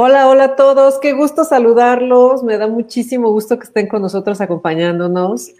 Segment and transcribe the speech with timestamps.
[0.00, 4.40] Hola, hola a todos, qué gusto saludarlos, me da muchísimo gusto que estén con nosotros
[4.40, 5.50] acompañándonos.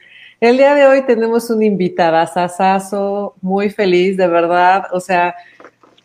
[0.41, 4.85] El día de hoy tenemos un invitada, Sasazo, muy feliz, de verdad.
[4.93, 5.35] O sea,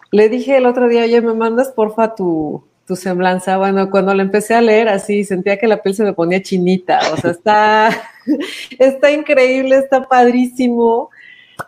[0.09, 3.59] le dije el otro día, oye, me mandas porfa tu, tu semblanza.
[3.59, 7.01] Bueno, cuando la empecé a leer así, sentía que la piel se me ponía chinita.
[7.13, 7.89] O sea, está,
[8.79, 11.11] está increíble, está padrísimo.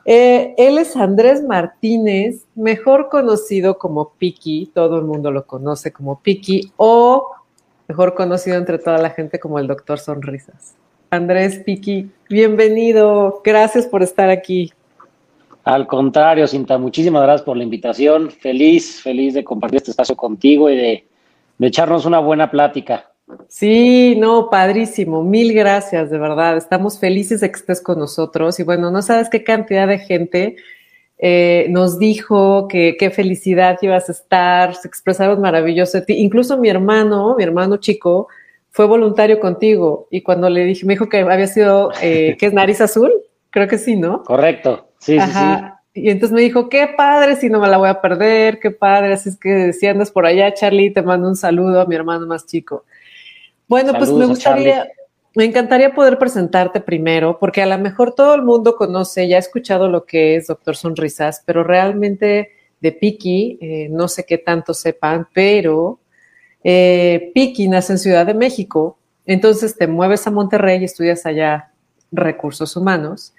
[0.04, 6.20] Eh, él es Andrés Martínez, mejor conocido como Piki, todo el mundo lo conoce como
[6.20, 7.30] Piki, o
[7.88, 10.76] mejor conocido entre toda la gente como el Doctor Sonrisas.
[11.09, 14.73] Andrés Piki, bienvenido, gracias por estar aquí.
[15.63, 18.30] Al contrario, Cinta, muchísimas gracias por la invitación.
[18.30, 21.07] Feliz, feliz de compartir este espacio contigo y de,
[21.57, 23.12] de echarnos una buena plática.
[23.47, 25.23] Sí, no, padrísimo.
[25.23, 26.57] Mil gracias, de verdad.
[26.57, 28.59] Estamos felices de que estés con nosotros.
[28.59, 30.55] Y bueno, no sabes qué cantidad de gente
[31.17, 36.13] eh, nos dijo que qué felicidad ibas a estar, se expresaron maravilloso de ti.
[36.13, 38.27] Incluso mi hermano, mi hermano chico,
[38.70, 40.07] fue voluntario contigo.
[40.12, 43.12] Y cuando le dije, me dijo que había sido, eh, que es nariz azul,
[43.49, 44.23] creo que sí, ¿no?
[44.23, 46.01] Correcto, sí, sí, sí.
[46.01, 49.13] Y entonces me dijo, qué padre, si no me la voy a perder, qué padre.
[49.13, 52.27] Así es que si andas por allá, Charlie, te mando un saludo a mi hermano
[52.27, 52.84] más chico.
[53.68, 54.88] Bueno, pues me gustaría,
[55.35, 59.40] me encantaría poder presentarte primero, porque a lo mejor todo el mundo conoce, ya ha
[59.40, 64.74] escuchado lo que es Doctor Sonrisas, pero realmente de Piki, eh, no sé qué tanto
[64.74, 66.00] sepan, pero
[66.63, 71.72] eh, Piki nace en Ciudad de México, entonces te mueves a Monterrey y estudias allá
[72.12, 73.34] recursos humanos.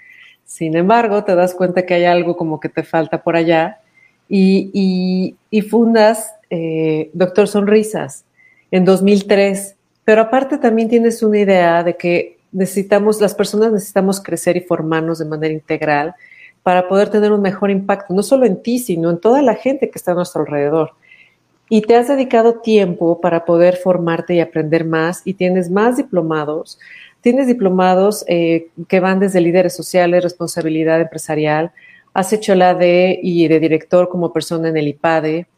[0.44, 3.80] Sin embargo, te das cuenta que hay algo como que te falta por allá
[4.28, 5.36] y,
[5.70, 8.24] fundas eh, Doctor Sonrisas
[8.70, 9.75] en 2003
[10.06, 15.18] pero aparte también tienes una idea de que necesitamos, las personas necesitamos crecer y formarnos
[15.18, 16.14] de manera integral
[16.62, 19.90] para poder tener un mejor impacto, no solo en ti, sino en toda la gente
[19.90, 20.92] que está a nuestro alrededor.
[21.68, 26.78] Y te has dedicado tiempo para poder formarte y aprender más y tienes más diplomados.
[27.20, 31.72] Tienes diplomados eh, que van desde líderes sociales, responsabilidad empresarial.
[32.14, 35.48] Has hecho la de y de director como persona en el IPADE.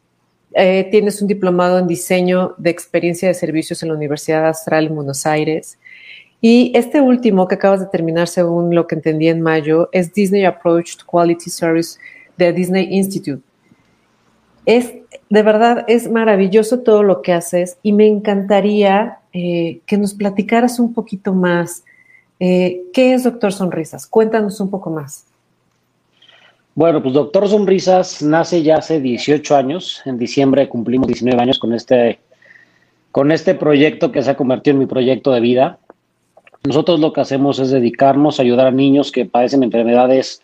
[0.54, 4.94] Eh, tienes un diplomado en diseño de experiencia de servicios en la Universidad Astral en
[4.94, 5.78] Buenos Aires.
[6.40, 10.44] Y este último que acabas de terminar, según lo que entendí en mayo, es Disney
[10.44, 11.98] Approach to Quality Service
[12.36, 13.42] de Disney Institute.
[14.64, 14.92] Es,
[15.30, 20.78] de verdad, es maravilloso todo lo que haces y me encantaría eh, que nos platicaras
[20.78, 21.84] un poquito más.
[22.38, 24.06] Eh, ¿Qué es Doctor Sonrisas?
[24.06, 25.27] Cuéntanos un poco más.
[26.78, 30.00] Bueno, pues Doctor Sonrisas nace ya hace 18 años.
[30.04, 32.20] En diciembre cumplimos 19 años con este,
[33.10, 35.80] con este proyecto que se ha convertido en mi proyecto de vida.
[36.62, 40.40] Nosotros lo que hacemos es dedicarnos a ayudar a niños que padecen enfermedades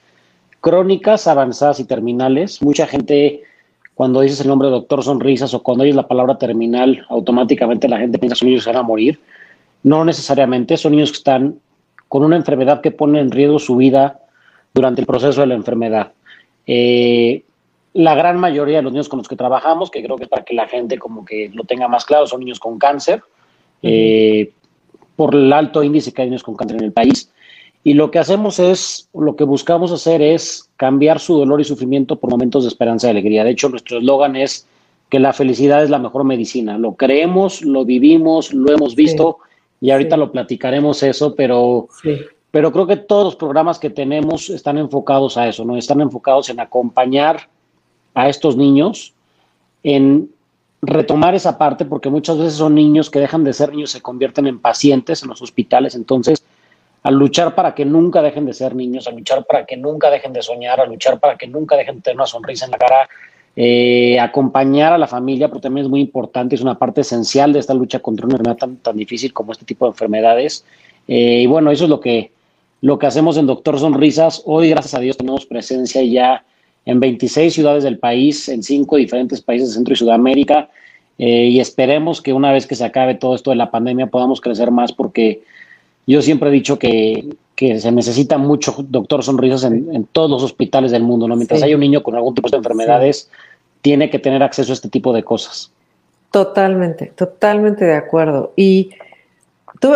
[0.61, 2.61] crónicas, avanzadas y terminales.
[2.63, 3.45] Mucha gente,
[3.95, 8.19] cuando dices el nombre Doctor Sonrisas o cuando oyes la palabra terminal, automáticamente la gente
[8.19, 9.21] piensa que son niños que van a morir.
[9.85, 11.61] No necesariamente, son niños que están
[12.09, 14.19] con una enfermedad que pone en riesgo su vida
[14.75, 16.11] durante el proceso de la enfermedad.
[16.67, 17.43] Eh,
[17.93, 20.45] la gran mayoría de los niños con los que trabajamos, que creo que es para
[20.45, 23.23] que la gente como que lo tenga más claro, son niños con cáncer,
[23.83, 24.51] eh,
[25.17, 27.31] por el alto índice que hay niños con cáncer en el país.
[27.85, 32.17] Y lo que hacemos es, lo que buscamos hacer es cambiar su dolor y sufrimiento
[32.19, 33.45] por momentos de esperanza y alegría.
[33.45, 34.67] De hecho, nuestro eslogan es
[35.11, 36.79] que la felicidad es la mejor medicina.
[36.79, 39.39] Lo creemos, lo vivimos, lo hemos visto
[39.81, 41.89] y ahorita lo platicaremos eso, pero
[42.55, 45.77] pero creo que todos los programas que tenemos están enfocados a eso, ¿no?
[45.77, 47.49] Están enfocados en acompañar
[48.15, 49.13] a estos niños,
[49.83, 50.31] en
[50.81, 54.47] retomar esa parte, porque muchas veces son niños que dejan de ser niños, se convierten
[54.47, 56.45] en pacientes en los hospitales, entonces,
[57.03, 60.33] a luchar para que nunca dejen de ser niños, a luchar para que nunca dejen
[60.33, 63.09] de soñar, a luchar para que nunca dejen de tener una sonrisa en la cara,
[63.57, 67.59] eh, acompañar a la familia, porque también es muy importante, es una parte esencial de
[67.59, 70.65] esta lucha contra una enfermedad tan, tan difícil como este tipo de enfermedades.
[71.09, 72.33] Eh, y bueno, eso es lo que
[72.85, 74.43] lo que hacemos en Doctor Sonrisas.
[74.45, 76.45] Hoy, gracias a Dios, tenemos presencia ya
[76.85, 80.69] en 26 ciudades del país, en cinco diferentes países de Centro y Sudamérica.
[81.17, 84.43] Eh, y esperemos que una vez que se acabe todo esto de la pandemia podamos
[84.43, 85.45] crecer más porque
[86.07, 87.27] yo siempre he dicho que,
[87.57, 91.27] se necesita mucho doctor sonrisas en, todos los hospitales del mundo.
[91.27, 91.37] ¿no?
[91.37, 93.31] Mientras haya un niño con algún tipo de enfermedades,
[93.81, 95.73] tiene que tener acceso a este tipo de cosas.
[96.31, 98.53] Totalmente, totalmente de acuerdo.
[98.57, 98.91] Y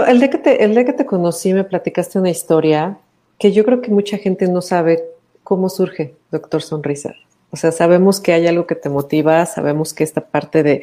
[0.06, 2.99] el día, que te, conocí me platicaste una historia
[3.38, 5.02] que yo creo que mucha gente no sabe
[5.43, 7.14] cómo surge Doctor Sonrisa.
[7.50, 10.82] O sea, sabemos que hay algo que te motiva, sabemos que esta parte de,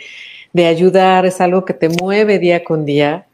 [0.66, 3.28] ayudar es algo que te mueve día con día,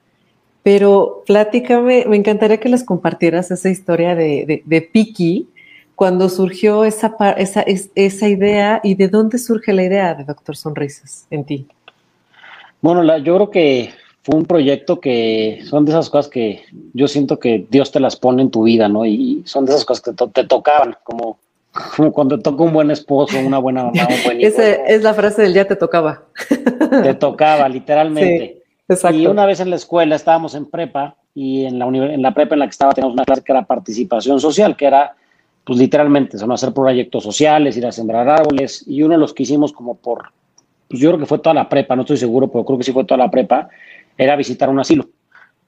[0.63, 5.47] pero platícame, me encantaría que les compartieras esa historia de, de, Piki,
[5.95, 11.45] cuando surgió esa, esa idea y de dónde surge la idea de Doctor Sonrisas en
[11.45, 11.67] ti.
[12.81, 13.91] Bueno, yo creo que
[14.23, 16.63] fue un proyecto que son de esas cosas que
[16.93, 19.05] yo siento que Dios te las pone en tu vida, ¿no?
[19.05, 21.39] Y son de esas cosas que te, tocaban, como,
[21.95, 24.49] como, cuando te toca un buen esposo, una buena mamá, un buen hijo.
[24.49, 26.23] Esa es la frase del día te tocaba.
[27.03, 28.63] Te tocaba, literalmente.
[28.87, 29.17] exacto.
[29.17, 32.55] Y una vez en la escuela estábamos en prepa y en la, en la prepa
[32.55, 35.15] en la que estaba teníamos una clase que era participación social, que era
[35.63, 39.43] pues literalmente, son hacer proyectos sociales, ir a sembrar árboles, y uno de los que
[39.43, 40.31] hicimos como por,
[40.91, 42.91] pues yo creo que fue toda la prepa, no estoy seguro, pero creo que sí
[42.91, 43.69] fue toda la prepa,
[44.17, 45.07] era visitar un asilo.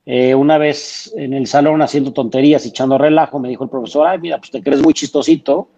[0.05, 4.05] Eh, una vez en el salón haciendo tonterías y echando relajo, me dijo el profesor,
[4.05, 5.69] ay, mira, pues te crees muy chistosito,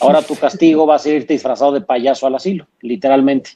[0.00, 3.50] ahora tu castigo va a ser irte disfrazado de payaso al asilo, literalmente.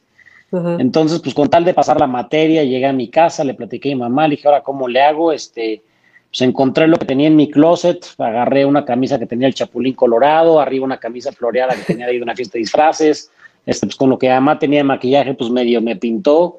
[0.52, 3.94] Entonces, pues con tal de pasar la materia, llegué a mi casa, le platiqué a
[3.94, 5.32] mi mamá, le dije, ahora, ¿cómo le hago?
[5.32, 5.81] Este,
[6.28, 9.94] pues encontré lo que tenía en mi closet, agarré una camisa que tenía el chapulín
[9.94, 13.31] colorado, arriba una camisa floreada que tenía ahí de una fiesta de disfraces,
[13.66, 16.58] este, pues con lo que mamá tenía de maquillaje, pues medio me pintó,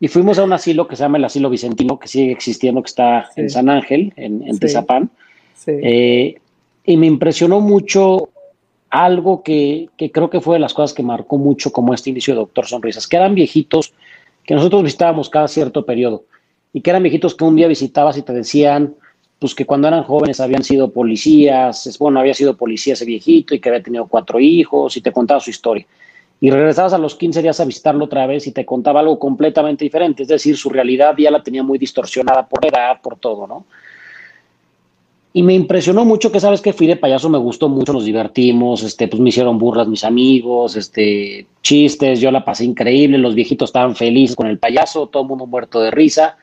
[0.00, 2.88] y fuimos a un asilo que se llama el Asilo Vicentino, que sigue existiendo, que
[2.88, 5.10] está en San Ángel, en, en Tizapán.
[5.66, 6.34] Eh,
[6.84, 8.28] y me impresionó mucho
[8.90, 12.34] algo que, que, creo que fue de las cosas que marcó mucho como este inicio
[12.34, 13.94] de Doctor Sonrisas, que eran viejitos
[14.44, 16.24] que nosotros visitábamos cada cierto periodo
[16.72, 18.94] y que eran viejitos que un día visitabas y te decían
[19.38, 23.58] pues que cuando eran jóvenes habían sido policías, bueno, había sido policía ese viejito y
[23.58, 25.86] que había tenido cuatro hijos y te contaba su historia
[26.40, 29.84] y regresabas a los 15 días a visitarlo otra vez y te contaba algo completamente
[29.84, 33.64] diferente, es decir, su realidad ya la tenía muy distorsionada por edad, por todo, ¿no?
[35.36, 38.84] Y me impresionó mucho que sabes que fui de payaso, me gustó mucho, nos divertimos,
[38.84, 43.70] este, pues me hicieron burlas mis amigos, este, chistes, yo la pasé increíble, los viejitos
[43.70, 46.36] estaban felices con el payaso, todo el mundo muerto de risa.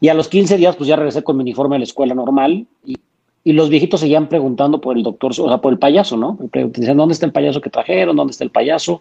[0.00, 2.66] Y a los 15 días, pues ya regresé con mi uniforme a la escuela normal
[2.84, 2.96] y,
[3.44, 6.36] y los viejitos seguían preguntando por el doctor, o sea, por el payaso, ¿no?
[6.52, 8.16] Decían, ¿dónde está el payaso que trajeron?
[8.16, 9.00] ¿Dónde está el payaso?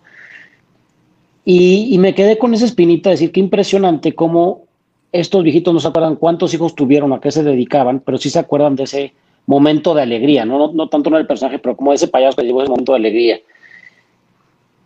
[1.45, 4.63] Y, me quedé con esa espinita de decir qué impresionante cómo
[5.12, 8.40] estos viejitos no se acuerdan cuántos hijos tuvieron, a qué se dedicaban, pero sí se
[8.40, 9.13] acuerdan de ese
[9.45, 12.62] momento de alegría, no, no, tanto en el personaje, pero como ese payaso que llevó
[12.62, 13.40] ese momento de alegría.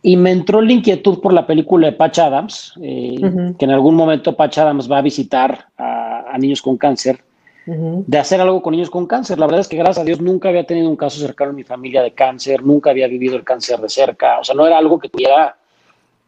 [0.02, 3.20] Y me entró la inquietud por la película de Patch Adams, eh,
[3.58, 7.24] que en algún momento Patch Adams va a visitar a, niños con cáncer,
[7.66, 9.40] de hacer algo con niños con cáncer.
[9.40, 11.64] La verdad es que gracias a Dios nunca había tenido un caso cercano en mi
[11.64, 15.00] familia de cáncer, nunca había vivido el cáncer de cerca, o sea, no era algo
[15.00, 15.58] que tuviera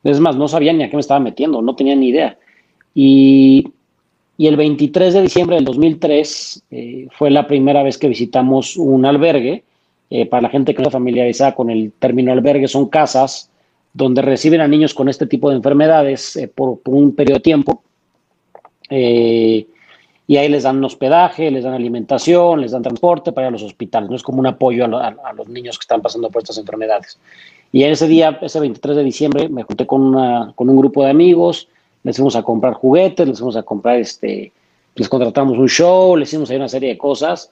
[0.04, 2.38] es más, no sabía ni a qué me estaba metiendo, no tenía ni idea.
[2.94, 3.72] Y,
[4.38, 9.63] el 23 de diciembre del 2003 eh, fue la primera vez que visitamos un albergue.
[10.10, 13.51] Eh, para la gente que no está familiarizada con el término albergue, son casas
[13.94, 17.84] donde reciben a niños con este tipo de enfermedades eh, por, un periodo de tiempo.
[18.90, 23.63] y ahí les dan hospedaje, les dan alimentación, les dan transporte para ir a los
[23.63, 24.10] hospitales.
[24.10, 27.19] No es como un apoyo a los niños que están pasando por estas enfermedades.
[27.71, 31.12] Y ese día, ese 23 de diciembre, me junté con, una, con un grupo de
[31.12, 31.68] amigos,
[32.04, 34.51] les fuimos a comprar juguetes, les fuimos a comprar, este,
[34.95, 37.51] les contratamos un show, les hicimos ahí una serie de cosas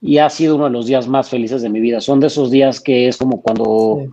[0.00, 2.00] y ha sido uno de los días más felices de mi vida.
[2.00, 4.04] Son de esos días que es como cuando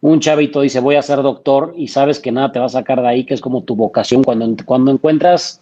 [0.00, 3.00] un chavito dice voy a ser doctor y sabes que nada te va a sacar
[3.00, 4.22] de ahí, que es como tu vocación.
[4.22, 5.60] Cuando, cuando encuentras,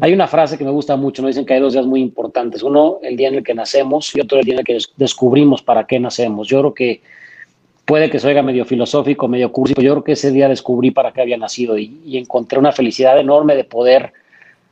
[0.00, 2.62] hay una frase que me gusta mucho, me dicen que hay dos días muy importantes.
[2.62, 5.62] Uno, el día en el que nacemos y otro, el día en el que descubrimos
[5.62, 6.48] para qué nacemos.
[6.48, 7.00] Yo creo que
[7.84, 10.90] puede que se oiga medio filosófico, medio cursi, pero yo creo que ese día descubrí
[10.90, 14.12] para qué había nacido y, encontré una felicidad enorme de poder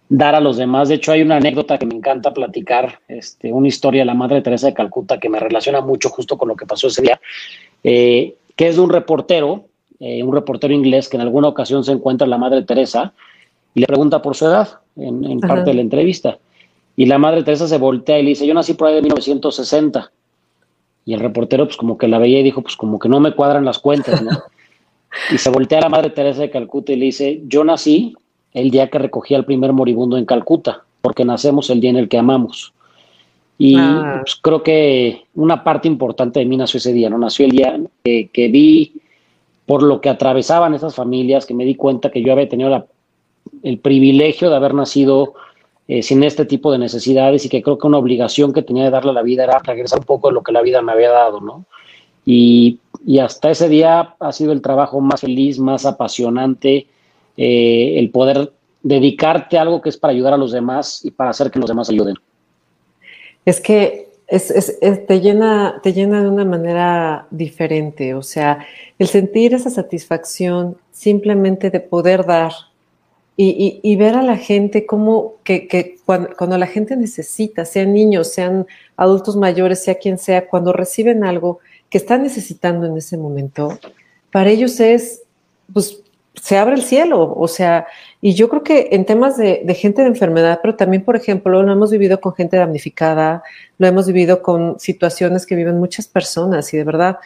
[0.09, 0.89] dar a los demás.
[0.89, 4.43] De hecho, hay una anécdota que me encanta platicar, este, una historia de la Madre
[4.43, 7.21] Teresa de Calcuta que me relaciona mucho justo con lo que pasó ese día,
[7.85, 9.65] eh, que es de un reportero,
[9.99, 13.13] eh, un reportero inglés que en alguna ocasión se encuentra la Madre Teresa
[13.75, 16.39] y le pregunta por su edad en, parte de la entrevista.
[16.97, 20.11] Y la Madre Teresa se voltea y le dice, yo nací por ahí de 1960.
[21.05, 23.33] Y el reportero, pues como que la veía y dijo, pues como que no me
[23.33, 24.31] cuadran las cuentas, ¿no?
[25.33, 28.15] y se voltea a la madre Teresa de Calcuta y le dice, yo nací
[28.53, 32.09] el día que recogí al primer moribundo en Calcuta, porque nacemos el día en el
[32.09, 32.73] que amamos.
[33.59, 34.21] Y ah.
[34.23, 37.19] pues, creo que una parte importante de mí nació ese día, ¿no?
[37.19, 38.95] Nació el día que, vi
[39.67, 42.87] por lo que atravesaban esas familias, que me di cuenta que yo había tenido
[43.63, 45.35] el privilegio de haber nacido
[45.93, 48.91] eh, sin este tipo de necesidades y que creo que una obligación que tenía de
[48.91, 51.11] darle a la vida era regresar un poco de lo que la vida me había
[51.11, 51.65] dado, ¿no?
[52.25, 52.79] Y,
[53.21, 56.87] hasta ese día ha sido el trabajo más feliz, más apasionante,
[57.37, 58.53] eh, el poder
[58.85, 61.69] dedicarte a algo que es para ayudar a los demás y para hacer que los
[61.69, 62.15] demás ayuden.
[63.45, 68.65] Es que te, llena, te llena de una manera diferente, o sea,
[68.97, 72.53] el sentir esa satisfacción simplemente de poder dar
[73.43, 78.67] y, ver a la gente como que, cuando, la gente necesita, sean niños, sean
[78.99, 83.79] adultos mayores, sea quien sea, cuando reciben algo que están necesitando en ese momento,
[84.31, 85.23] para ellos es,
[85.73, 86.03] pues,
[86.35, 87.35] se abre el cielo.
[87.35, 87.87] O sea,
[88.21, 91.73] y yo creo que en temas de, gente de enfermedad, pero también, por ejemplo, lo
[91.73, 93.43] hemos vivido con gente damnificada,
[93.79, 97.19] lo hemos vivido con situaciones que viven muchas personas y de verdad,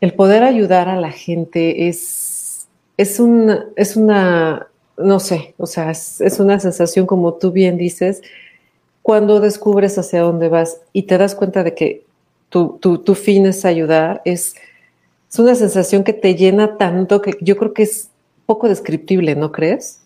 [0.00, 5.90] el poder ayudar a la gente es, es, un, es una, no sé, o sea,
[5.90, 8.22] es, una sensación como tú bien dices,
[9.02, 12.04] cuando descubres hacia dónde vas y te das cuenta de que
[12.48, 14.54] tu, tu fin es ayudar, es,
[15.30, 18.10] es una sensación que te llena tanto que yo creo que es
[18.44, 20.02] poco descriptible, ¿no crees?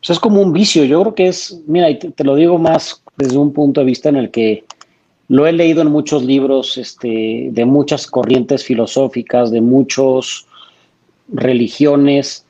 [0.00, 3.02] Pues es como un vicio, yo creo que es, mira, y te, lo digo más
[3.16, 4.64] desde un punto de vista en el que
[5.28, 10.44] lo he leído en muchos libros este, de muchas corrientes filosóficas, de muchas
[11.28, 12.43] religiones.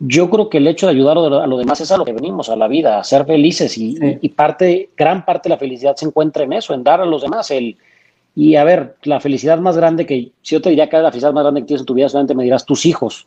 [0.00, 2.48] Yo creo que el hecho de ayudar a los demás es a lo que venimos,
[2.48, 6.06] a la vida, a ser felices y, y, parte, gran parte de la felicidad se
[6.06, 7.50] encuentra en eso, en dar a los demás.
[7.50, 7.76] El,
[8.36, 11.32] y a ver, la felicidad más grande que, si yo te diría que la felicidad
[11.32, 13.26] más grande que tienes en tu vida, solamente me dirás tus hijos.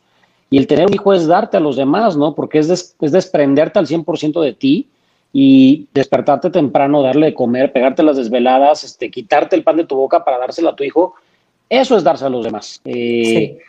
[0.49, 2.33] Y el tener un hijo es darte a los demás, ¿no?
[2.35, 4.87] Porque es, es desprenderte al 100% de ti
[5.33, 9.95] y despertarte temprano, darle de comer, pegarte las desveladas, este, quitarte el pan de tu
[9.95, 11.15] boca para dárselo a tu hijo.
[11.69, 12.81] Eso es darse a los demás.
[12.85, 13.59] Eh,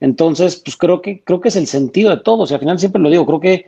[0.00, 2.42] entonces, pues creo que, creo que es el sentido de todo.
[2.42, 3.66] O sea, al final siempre lo digo, creo que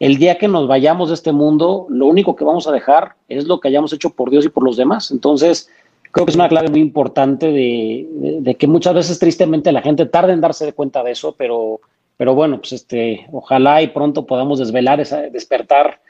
[0.00, 3.44] el día que nos vayamos de este mundo, lo único que vamos a dejar es
[3.44, 5.10] lo que hayamos hecho por Dios y por los demás.
[5.10, 5.68] Entonces,
[6.10, 8.06] creo que es una clave muy importante de,
[8.40, 11.80] de que muchas veces tristemente la gente tarda en darse de cuenta de eso, pero
[12.16, 16.00] pero bueno, pues este, ojalá y pronto podamos desvelar, esa, despertar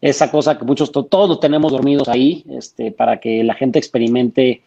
[0.00, 4.62] esa cosa que muchos, todos tenemos dormidos ahí, este, para que la gente experimente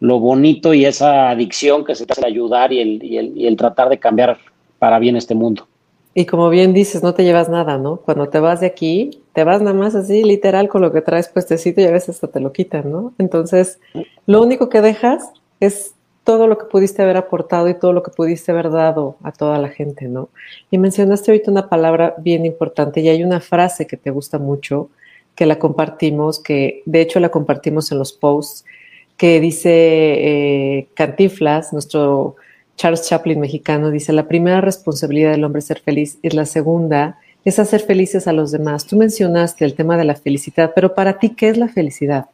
[0.00, 3.46] lo bonito y esa adicción que se te hace ayudar y el, y, el, y
[3.46, 4.38] el tratar de cambiar
[4.78, 5.66] para bien este mundo.
[6.14, 7.98] Y como bien dices, no te llevas nada, ¿no?
[7.98, 11.28] Cuando te vas de aquí, te vas nada más así, literal, con lo que traes
[11.28, 13.12] puestecito y a veces hasta te lo quitan, ¿no?
[13.18, 13.78] Entonces,
[14.26, 18.10] lo único que dejas es todo lo que pudiste haber aportado y todo lo que
[18.10, 20.28] pudiste haber dado a toda la gente, ¿no?
[20.70, 24.90] Y mencionaste ahorita una palabra bien importante y hay una frase que te gusta mucho,
[25.34, 28.64] que la compartimos, que de hecho la compartimos en los posts,
[29.18, 32.36] que dice eh, Cantiflas, nuestro
[32.76, 37.18] Charles Chaplin mexicano, dice, la primera responsabilidad del hombre es ser feliz y la segunda
[37.44, 38.86] es hacer felices a los demás.
[38.86, 42.26] Tú mencionaste el tema de la felicidad, pero para ti, ¿qué es la felicidad?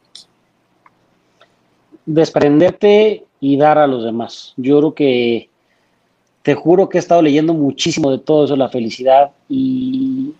[2.05, 4.53] Desprenderte y dar a los demás.
[4.55, 5.49] Yo creo que
[6.43, 10.33] te juro que he estado leyendo muchísimo de todo eso, la felicidad, y,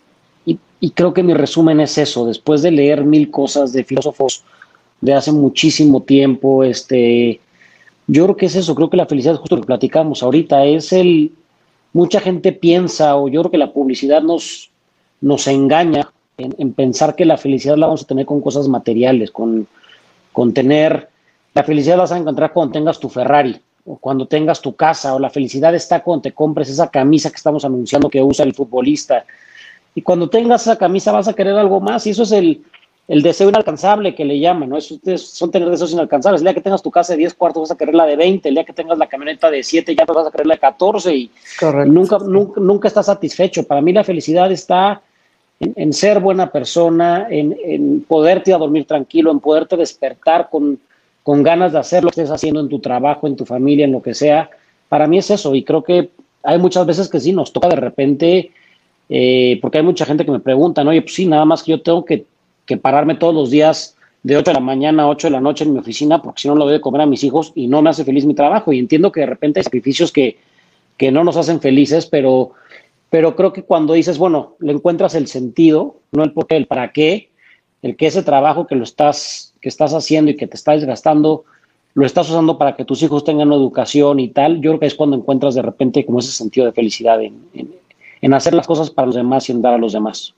[0.46, 4.44] y, creo que mi resumen es eso, después de leer mil cosas de filósofos
[5.02, 7.40] de hace muchísimo tiempo, este,
[8.08, 10.94] yo creo que es eso, creo que la felicidad, justo lo que platicamos ahorita, es
[10.94, 11.32] el,
[11.94, 14.70] mucha gente piensa, o yo creo que la publicidad nos,
[15.22, 19.32] nos engaña en, en pensar que la felicidad la vamos a tener con cosas materiales,
[19.32, 19.68] con,
[20.32, 21.10] con tener
[21.56, 25.16] la felicidad la vas a encontrar cuando tengas tu Ferrari o cuando tengas tu casa
[25.16, 28.54] o la felicidad está cuando te compres esa camisa que estamos anunciando que usa el
[28.54, 29.26] futbolista.
[29.96, 32.62] Y cuando tengas esa camisa vas a querer algo más y eso es el,
[33.08, 34.78] deseo inalcanzable que le llaman, ¿no?
[34.78, 36.42] Eso son tener deseos inalcanzables.
[36.42, 38.50] El día que tengas tu casa de 10 cuartos vas a querer la de 20,
[38.50, 41.16] el día que tengas la camioneta de 7 ya vas a querer la de 14
[41.16, 41.32] y,
[41.86, 43.66] nunca, nunca, nunca estás satisfecho.
[43.68, 45.02] Para mí la felicidad está
[45.60, 50.80] en, ser buena persona, en, en poderte ir a dormir tranquilo, en poderte despertar con
[51.26, 53.92] con ganas de hacer lo que estés haciendo en tu trabajo, en tu familia, en
[53.92, 54.48] lo que sea.
[54.88, 56.12] Para mí es eso y creo que
[56.44, 58.52] hay muchas veces que sí, nos toca de repente,
[59.10, 60.92] eh, porque hay mucha gente que me pregunta, ¿no?
[60.92, 62.28] oye, pues sí, nada más que yo tengo que,
[62.82, 65.74] pararme todos los días de 8 de la mañana a 8 de la noche en
[65.74, 67.92] mi oficina, porque si no lo voy a comer a mis hijos y no me
[67.92, 68.74] hace feliz mi trabajo.
[68.74, 70.38] Y entiendo que de repente hay sacrificios que,
[70.98, 72.52] que no nos hacen felices, pero,
[73.10, 76.66] pero creo que cuando dices, bueno, le encuentras el sentido, no el por qué, el
[76.66, 77.30] para qué,
[77.82, 81.44] el que ese trabajo que lo estás que estás haciendo y que te está desgastando,
[81.96, 84.86] lo estás usando para que tus hijos tengan una educación y tal, yo creo que
[84.86, 89.08] es cuando encuentras de repente como ese sentido de felicidad en, hacer las cosas para
[89.08, 90.36] los demás y en dar a los demás.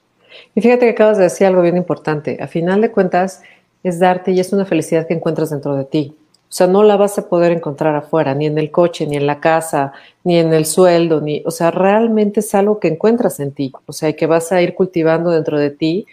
[0.55, 2.37] Y fíjate que acabas de decir algo bien importante.
[2.41, 3.41] A final de cuentas,
[3.83, 6.15] es darte y es una felicidad que encuentras dentro de ti.
[6.49, 9.27] O sea, no la vas a poder encontrar afuera, ni en el coche, ni en
[9.27, 9.91] la casa,
[10.23, 13.73] ni en el sueldo, ni, o sea, realmente es algo que encuentras en ti.
[13.85, 16.05] O sea, que vas a ir cultivando dentro de ti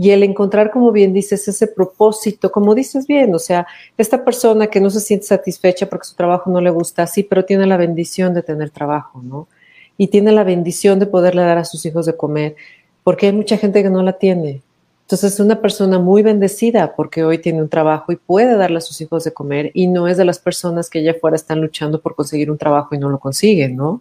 [0.00, 3.66] y el encontrar, como bien dices, ese propósito, como dices bien, o sea,
[3.98, 7.44] esta persona que no se siente satisfecha porque su trabajo no le gusta, sí, pero
[7.44, 9.46] tiene la bendición de tener trabajo, ¿no?
[9.98, 12.56] Y tiene la bendición de poderle dar a sus hijos de comer,
[13.10, 14.62] porque hay mucha gente que no la tiene.
[15.02, 18.80] Entonces es una persona muy bendecida porque hoy tiene un trabajo y puede darle a
[18.80, 22.00] sus hijos de comer y no es de las personas que allá afuera están luchando
[22.00, 24.00] por conseguir un trabajo y no lo consiguen, ¿no?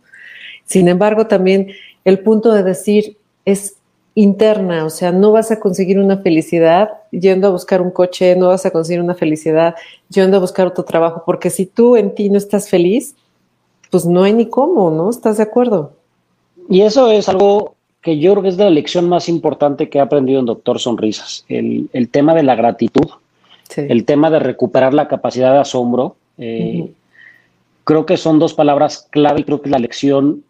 [0.64, 1.72] Sin embargo, también
[2.06, 3.78] el punto de decir es
[4.14, 8.50] interna, o sea, no vas a conseguir una felicidad yendo a buscar un coche, no
[8.50, 9.74] vas a conseguir una felicidad
[10.10, 13.16] yendo a buscar otro trabajo, porque si tú en ti no estás feliz,
[13.90, 15.10] pues no hay ni cómo, ¿no?
[15.10, 15.94] ¿Estás de acuerdo?
[16.70, 20.02] y eso es algo que yo creo que es la lección más importante que he
[20.02, 23.10] aprendido en Doctor Sonrisas, el, tema de la gratitud,
[23.76, 26.16] el tema de recuperar la capacidad de asombro.
[26.38, 26.92] Eh,
[27.84, 30.44] creo que son dos palabras clave y creo que la lección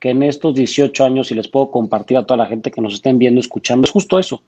[0.00, 2.94] que en estos 18 años, y les puedo compartir a toda la gente que nos
[2.94, 4.42] estén viendo, escuchando, es justo eso.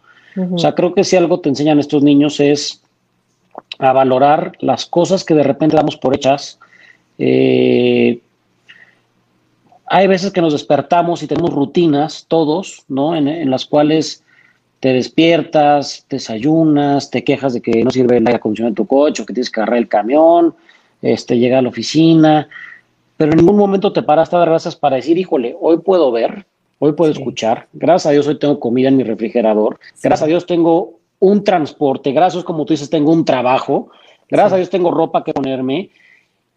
[0.53, 2.83] O sea, creo que si algo te enseñan estos niños es
[3.79, 6.59] a valorar las cosas que de repente damos por hechas.
[7.19, 8.21] Eh,
[9.93, 13.17] hay veces que nos despertamos y tenemos rutinas, todos, ¿no?
[13.17, 14.23] En, las cuales
[14.79, 19.23] te despiertas, desayunas, te quejas de que no sirve el aire acondicionado en tu coche,
[19.23, 20.55] o que tienes que agarrar el camión,
[21.03, 22.49] este, llega a la oficina,
[23.17, 26.47] pero en ningún momento te paras a dar gracias para decir, híjole, hoy puedo ver,
[26.79, 30.47] hoy puedo escuchar, gracias a Dios hoy tengo comida en mi refrigerador, gracias a Dios
[30.47, 33.91] tengo un transporte, gracias a Dios, como tú dices, tengo un trabajo,
[34.29, 35.91] gracias a Dios tengo ropa que ponerme,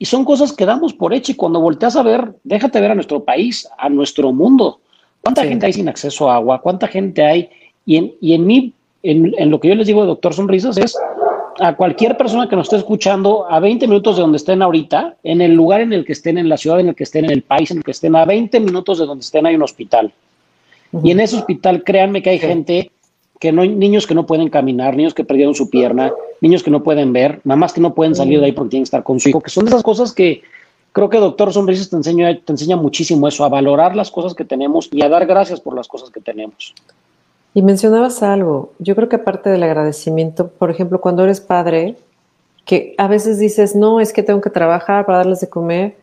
[0.03, 2.95] y son cosas que damos por hecho y cuando volteas a ver, déjate ver a
[2.95, 4.81] nuestro país, a nuestro mundo.
[5.21, 6.59] ¿Cuánta gente hay sin acceso a agua?
[6.59, 7.49] ¿Cuánta gente hay?
[7.85, 10.97] Y en, y en mí, en, en, lo que yo les digo, doctor Sonrisas, es
[11.57, 15.39] a cualquier persona que nos esté escuchando a 20 minutos de donde estén ahorita, en
[15.39, 17.43] el lugar en el que estén, en la ciudad en el que estén, en el
[17.43, 20.11] país en el que estén, a 20 minutos de donde estén hay un hospital.
[21.01, 22.91] Y en ese hospital, créanme que hay gente
[23.39, 26.83] que no niños que no pueden caminar, niños que perdieron su pierna, niños que no
[26.83, 29.29] pueden ver, mamás que no pueden salir de ahí porque tienen que estar con su
[29.29, 30.41] hijo, que son esas cosas que
[30.91, 34.45] creo que doctor Sonrisas te enseña, te enseña muchísimo eso, a valorar las cosas que
[34.45, 36.73] tenemos y a dar gracias por las cosas que tenemos.
[37.53, 41.97] Y mencionabas algo, yo creo que aparte del agradecimiento, por ejemplo, cuando eres padre,
[42.65, 45.97] que a veces dices, no, es que tengo que trabajar para darles de comer,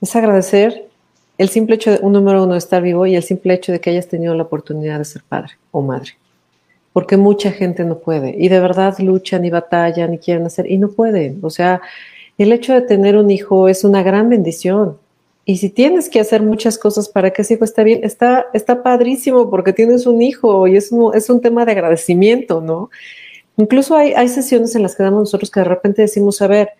[0.00, 0.88] es agradecer
[1.38, 3.90] el simple hecho de, un número uno, estar vivo y el simple hecho de que
[3.90, 6.12] hayas tenido la oportunidad de ser padre o madre.
[6.92, 10.78] Porque mucha gente no puede y de verdad luchan y batallan y quieren hacer y
[10.78, 11.38] no pueden.
[11.42, 11.80] O sea,
[12.38, 14.98] el hecho de tener un hijo es una gran bendición.
[15.44, 18.82] Y si tienes que hacer muchas cosas para que ese hijo esté bien, está, está
[18.82, 22.90] padrísimo porque tienes un hijo y es un, es un tema de agradecimiento, ¿no?
[23.56, 26.70] Incluso hay, hay sesiones en las que damos nosotros que de repente decimos, a ver,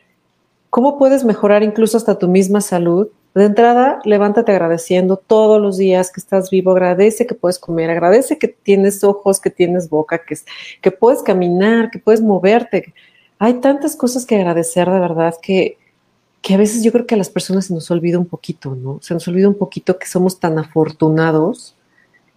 [0.70, 3.08] ¿cómo puedes mejorar incluso hasta tu misma salud?
[3.34, 8.38] De entrada, levántate agradeciendo todos los días que estás vivo, agradece que puedes comer, agradece
[8.38, 10.36] que tienes ojos, que tienes boca, que,
[10.82, 12.92] que puedes caminar, que puedes moverte.
[13.38, 15.78] Hay tantas cosas que agradecer de verdad que,
[16.42, 18.98] que a veces yo creo que a las personas se nos olvida un poquito, ¿no?
[19.00, 21.74] Se nos olvida un poquito que somos tan afortunados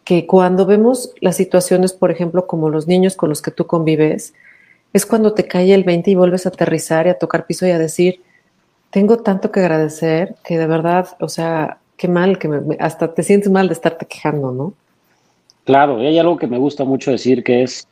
[0.06, 4.34] que cuando vemos las situaciones, por ejemplo, como los niños con los que tú convives,
[4.94, 7.72] es cuando te cae el 20 y vuelves a aterrizar y a tocar piso y
[7.72, 8.22] a decir,
[8.96, 13.52] tengo tanto que agradecer que de verdad, o sea, qué mal, que hasta te sientes
[13.52, 14.74] mal de estarte quejando, ¿no?
[15.66, 17.90] Claro, y hay algo que me gusta mucho decir que es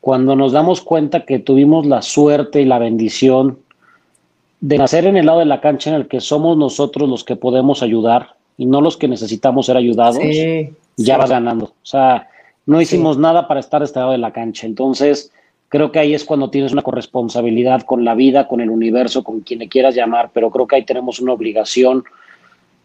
[0.00, 3.60] cuando nos damos cuenta que tuvimos la suerte y la bendición
[4.60, 7.36] de nacer en el lado de la cancha en el que somos nosotros los que
[7.36, 10.18] podemos ayudar y no los que necesitamos ser ayudados,
[10.96, 11.66] ya vas ganando.
[11.66, 12.28] O sea,
[12.66, 14.66] no hicimos nada para estar de este lado de la cancha.
[14.66, 15.30] Entonces,
[15.68, 19.40] creo que ahí es cuando tienes una corresponsabilidad con la vida, con el universo, con
[19.40, 22.04] quien le quieras llamar, pero creo que ahí tenemos una obligación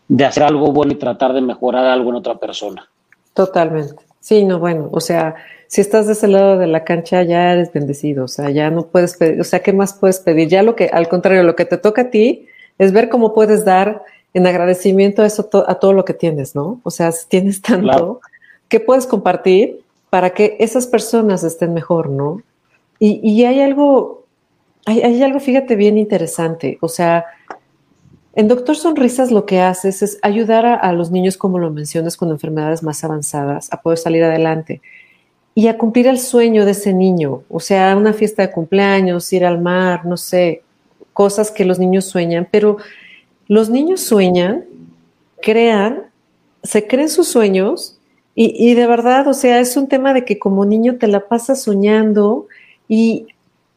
[0.08, 2.88] de hacer algo bueno y tratar de mejorar algo en otra persona.
[3.34, 4.04] Totalmente.
[4.20, 5.36] Sí, no, bueno, o sea,
[5.68, 8.88] si estás de ese lado de la cancha, ya eres bendecido, o sea, ya no
[8.88, 10.48] puedes pedir, o sea, ¿qué más puedes pedir?
[10.48, 13.64] Ya lo que, al contrario, lo que te toca a ti es ver cómo puedes
[13.64, 16.80] dar en agradecimiento a eso, a todo lo que tienes, ¿no?
[16.84, 18.22] O sea, si tienes tanto,
[18.68, 22.42] ¿qué puedes compartir para que esas personas estén mejor, ¿no?
[23.04, 24.28] Y, y hay algo,
[24.86, 27.26] hay, algo, fíjate, bien interesante, o sea,
[28.36, 32.30] en Doctor Sonrisas lo que haces es ayudar a, los niños, como lo mencionas, con
[32.30, 34.82] enfermedades más avanzadas, a poder salir adelante
[35.56, 39.46] y a cumplir el sueño de ese niño, o sea, una fiesta de cumpleaños, ir
[39.46, 40.62] al mar, no sé,
[41.12, 42.78] cosas que los niños sueñan, pero
[43.48, 44.66] los niños sueñan,
[45.42, 46.04] crean,
[46.62, 47.98] se creen sus sueños
[48.36, 51.64] y, de verdad, o sea, es un tema de que como niño te la pasas
[51.64, 52.48] soñando
[52.94, 53.28] y,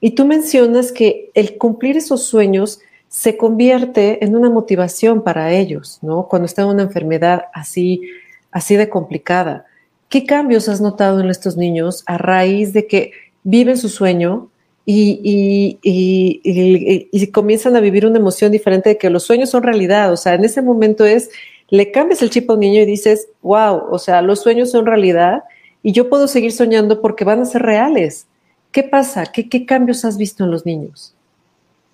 [0.01, 6.01] y tú mencionas que el cumplir esos sueños se convierte en una motivación para ellos,
[6.03, 6.27] ¿no?
[6.27, 8.03] Cuando están en una enfermedad así,
[8.51, 9.67] así de complicada.
[10.09, 13.13] ¿Qué cambios has notado en estos niños a raíz de que
[13.45, 14.49] viven su sueño
[14.85, 20.13] y, y, comienzan a vivir una emoción diferente de que los sueños son realidad?
[20.13, 21.31] O sea, en ese momento es,
[21.71, 24.87] le cambias el chip a un niño y dices, wow, o sea, los sueños son
[24.87, 25.45] realidad
[25.85, 28.27] y yo puedo seguir soñando porque van a ser reales.
[28.75, 29.25] ¿Qué pasa?
[29.27, 31.15] ¿Qué, qué cambios has visto en los niños?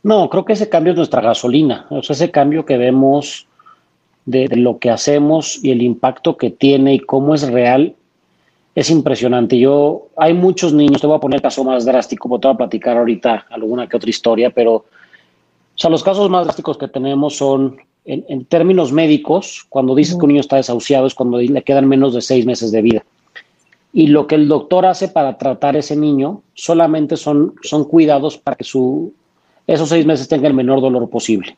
[0.02, 3.46] No, creo que ese cambio es nuestra gasolina, o sea, ese cambio que vemos
[4.24, 7.94] de, lo que hacemos y el impacto que tiene y cómo es real
[8.74, 9.58] es impresionante.
[9.58, 12.58] Yo, hay muchos niños, te voy a poner el caso más drástico, te voy a
[12.58, 14.84] platicar ahorita alguna que otra historia, pero, o
[15.74, 20.28] sea, los casos más drásticos que tenemos son en, términos médicos, cuando dices que un
[20.28, 23.04] niño está desahuciado es cuando le quedan menos de seis meses de vida.
[23.92, 28.56] Y lo que el doctor hace para tratar ese niño solamente son, son cuidados para
[28.56, 29.12] que su,
[29.66, 31.56] esos seis meses tenga el menor dolor posible.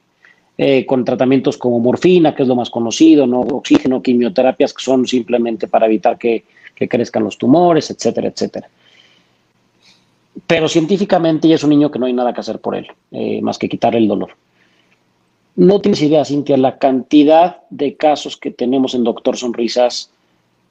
[0.59, 3.41] Eh, con tratamientos como morfina, que es lo más conocido, ¿no?
[3.41, 8.69] oxígeno, quimioterapias que son simplemente para evitar que, crezcan los tumores, etcétera, etcétera.
[10.47, 13.41] Pero científicamente ya es un niño que no hay nada que hacer por él, eh,
[13.41, 14.31] más que quitar el dolor.
[15.57, 20.12] No tienes idea, Cintia, la cantidad de casos que tenemos en Doctor Sonrisas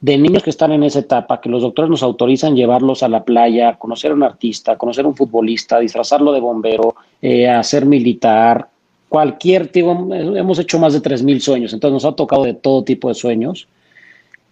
[0.02, 3.24] de niños que están en esa etapa, que los doctores nos autorizan llevarlos a la
[3.24, 7.86] playa, conocer a un artista, conocer a un futbolista, disfrazarlo de bombero, eh, a ser
[7.86, 8.68] militar,
[9.08, 13.10] cualquier tipo, hemos hecho más de 3.000 sueños, entonces nos ha tocado de todo tipo
[13.10, 13.68] de sueños.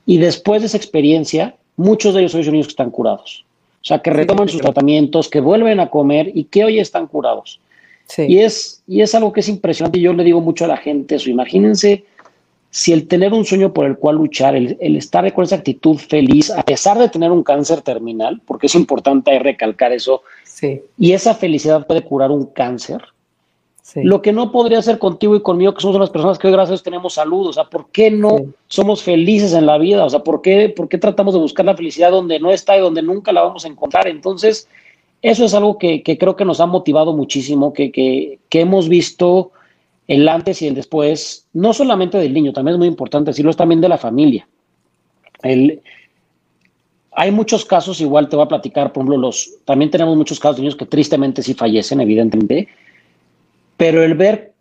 [0.05, 3.43] Y después de esa experiencia, muchos de ellos son niños que están curados.
[3.81, 7.59] O sea, que retoman sus tratamientos, que vuelven a comer y que hoy están curados.
[8.17, 9.99] Y, es, y es algo que es impresionante.
[9.99, 11.29] Yo le digo mucho a la gente eso.
[11.29, 12.03] Imagínense
[12.71, 16.51] si el tener un sueño por el cual luchar, el, estar con esa actitud feliz,
[16.51, 20.21] a pesar de tener un cáncer terminal, porque es importante recalcar eso,
[20.97, 23.01] y esa felicidad puede curar un cáncer,
[23.95, 26.69] lo que no podría ser contigo y conmigo, que somos unas personas que hoy gracias
[26.69, 30.05] a Dios tenemos salud, o sea, ¿por qué no somos felices en la vida?
[30.05, 32.81] O sea, ¿por qué, ¿por qué tratamos de buscar la felicidad donde no está y
[32.81, 34.07] donde nunca la vamos a encontrar?
[34.07, 34.67] Entonces,
[35.21, 39.51] eso es algo que, creo que nos ha motivado muchísimo, que, que, hemos visto
[40.09, 43.57] el antes y el después, no solamente del niño, también es muy importante decirlo, es
[43.57, 44.47] también de la familia.
[45.43, 45.81] El,
[47.11, 50.57] hay muchos casos, igual te voy a platicar, por ejemplo, los, también tenemos muchos casos
[50.57, 52.67] de niños que tristemente sí fallecen, evidentemente,
[53.77, 54.53] pero el ver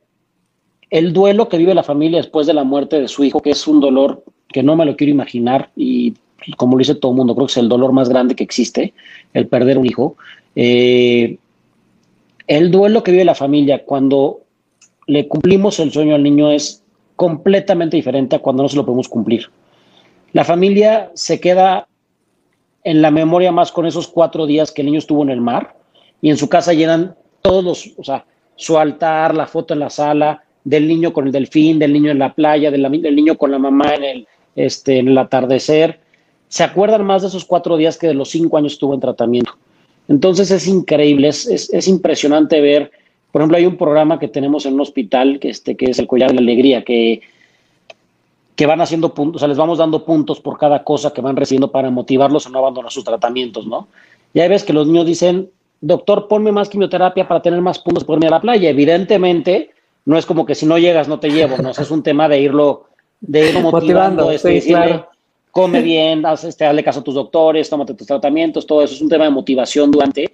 [0.91, 3.67] el duelo que vive la familia después de la muerte de su hijo, que es
[3.67, 6.15] un dolor que no me lo quiero imaginar y
[6.57, 8.95] como lo dice todo el mundo, creo que es el dolor más grande que existe,
[9.35, 10.17] el perder un hijo.
[10.57, 11.39] Eh,
[12.47, 14.41] el duelo que vive la familia cuando
[15.09, 16.85] le cumplimos el sueño al niño es
[17.17, 19.51] completamente diferente a cuando no se lo podemos cumplir.
[20.33, 21.89] La familia se queda
[22.85, 25.77] en la memoria más con esos cuatro días que el niño estuvo en el mar
[26.21, 29.91] y en su casa llenan todos los, o sea, su altar, la foto en la
[29.91, 32.83] sala, del niño con el delfín, del niño en la playa, del,
[33.17, 36.01] niño con la mamá en el, este, en el atardecer.
[36.49, 39.53] Se acuerdan más de esos cuatro días que de los cinco años estuvo en tratamiento.
[40.09, 42.91] Entonces es increíble, es, es, impresionante ver,
[43.31, 46.07] por ejemplo, hay un programa que tenemos en un hospital que, este, que es el
[46.07, 47.21] Collar de la Alegría, que,
[48.57, 51.37] que van haciendo puntos, o sea, les vamos dando puntos por cada cosa que van
[51.37, 53.89] recibiendo para motivarlos a no abandonar sus tratamientos, ¿no?
[54.35, 58.05] Y hay veces que los niños dicen, doctor, ponme más quimioterapia para tener más puntos
[58.05, 58.71] por irme a la playa.
[58.71, 59.71] Evidentemente,
[60.05, 62.41] no es como que si no llegas no te llevo, no es un tema de
[62.41, 62.87] irlo,
[63.21, 65.05] de irlo motivando, este,
[65.51, 69.01] come bien, haz, este, hazle caso a tus doctores, tómate tus tratamientos, todo eso es
[69.01, 70.33] un tema de motivación durante,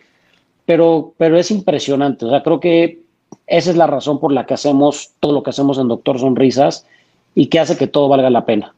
[0.67, 3.03] pero, pero es impresionante, o sea, creo que
[3.47, 6.87] esa es la razón por la que hacemos todo lo que hacemos en Doctor Sonrisas
[7.35, 8.75] y que hace que todo valga la pena.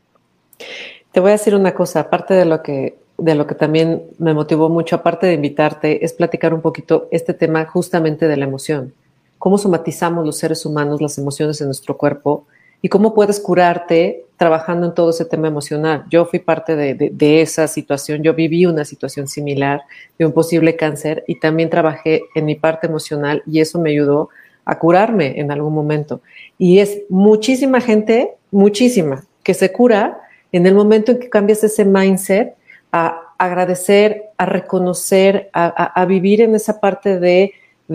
[1.13, 4.35] Te voy a decir una cosa, aparte de lo que de lo que también me
[4.35, 8.93] motivó mucho, aparte de invitarte, es platicar un poquito este tema justamente de la emoción.
[9.39, 12.45] Cómo somatizamos los seres humanos las emociones en nuestro cuerpo
[12.83, 16.05] y cómo puedes curarte trabajando en todo ese tema emocional.
[16.11, 19.83] Yo fui parte de, de, esa situación, yo viví una situación similar
[20.19, 24.29] de un posible cáncer y también trabajé en mi parte emocional y eso me ayudó
[24.67, 26.21] a curarme en algún momento.
[26.59, 30.21] Y es muchísima gente, muchísima, que se cura
[30.53, 32.55] en el momento en que cambias ese mindset
[32.93, 37.53] a agradecer, a reconocer, a, vivir en esa parte de,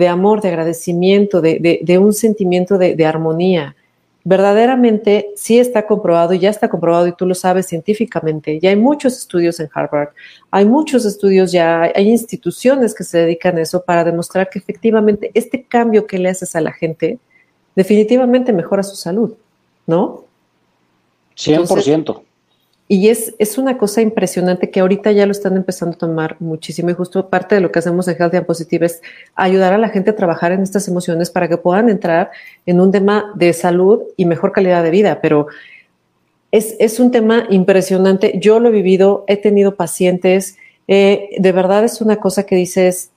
[0.08, 3.76] amor, de agradecimiento, de, un sentimiento de, armonía.
[4.24, 8.60] Verdaderamente sí está comprobado, ya está comprobado y tú lo sabes científicamente.
[8.60, 10.10] Ya hay muchos estudios en Harvard,
[10.50, 15.30] hay muchos estudios ya, hay instituciones que se dedican a eso para demostrar que efectivamente
[15.34, 17.18] este cambio que le haces a la gente
[17.74, 19.34] definitivamente mejora su salud,
[19.86, 20.24] ¿no?
[21.36, 22.22] 100%.
[22.88, 26.90] Y es, es una cosa impresionante que ahorita ya lo están empezando a tomar muchísimo
[26.90, 29.00] y justo parte de lo que hacemos en Health and Positive es
[29.34, 32.30] ayudar a la gente a trabajar en estas emociones para que puedan entrar
[32.66, 35.20] en un tema de salud y mejor calidad de vida.
[35.22, 35.46] Pero
[36.50, 38.38] es, es un tema impresionante.
[38.38, 40.58] Yo lo he vivido, he tenido pacientes.
[40.86, 43.10] Eh, de verdad es una cosa que dices,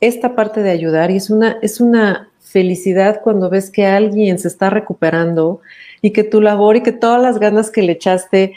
[0.00, 4.48] esta parte de ayudar y es una, es una felicidad cuando ves que alguien se
[4.48, 5.60] está recuperando
[6.00, 8.54] y que tu labor y que todas las ganas que le echaste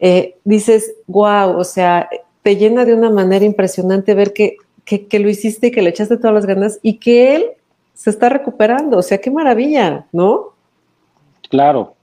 [0.00, 2.08] eh, dices, wow, o sea,
[2.42, 6.16] te llena de una manera impresionante ver que, que, lo hiciste y que le echaste
[6.16, 7.44] todas las ganas y que él
[7.94, 8.96] se está recuperando.
[8.96, 10.54] O sea, qué maravilla, ¿no?
[11.50, 11.94] Claro,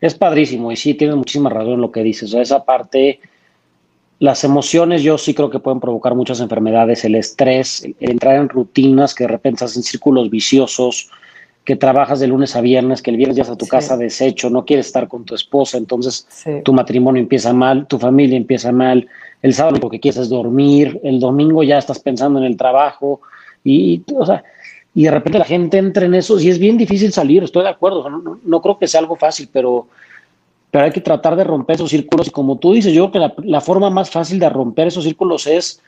[0.00, 2.30] es padrísimo y sí, tienes muchísima razón en lo que dices.
[2.30, 3.20] O sea, esa parte,
[4.18, 9.14] las emociones yo sí creo que pueden provocar muchas enfermedades, el estrés, entrar en rutinas
[9.14, 11.10] que de repente hacen círculos viciosos,
[11.64, 14.64] que trabajas de lunes a viernes, que el viernes ya a tu casa deshecho, no
[14.64, 16.26] quieres estar con tu esposa, entonces
[16.64, 19.08] tu matrimonio empieza mal, tu familia empieza mal,
[19.42, 23.20] el sábado lo que quieres es dormir, el domingo ya estás pensando en el trabajo
[23.62, 24.42] y, o sea,
[24.94, 27.70] y de repente la gente entra en eso y es bien difícil salir, estoy de
[27.70, 29.86] acuerdo, no, creo que sea algo fácil, pero,
[30.70, 33.18] pero hay que tratar de romper esos círculos y como tú dices, yo creo que
[33.20, 35.80] la, la forma más fácil de romper esos círculos es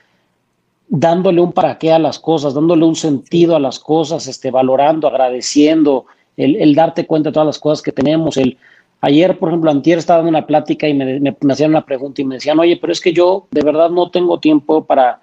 [0.88, 5.08] dándole un para qué a las cosas, dándole un sentido a las cosas, este, valorando,
[5.08, 8.36] agradeciendo, el, darte cuenta de todas las cosas que tenemos.
[8.36, 8.58] El,
[9.00, 12.24] ayer, por ejemplo, antier estaba dando una plática y me, me, hacían una pregunta y
[12.24, 15.20] me decían, oye, pero es que yo de verdad no tengo tiempo para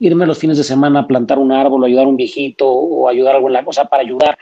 [0.00, 3.36] irme los fines de semana a plantar un árbol, ayudar a un viejito o ayudar
[3.36, 4.36] a la cosa para ayudar.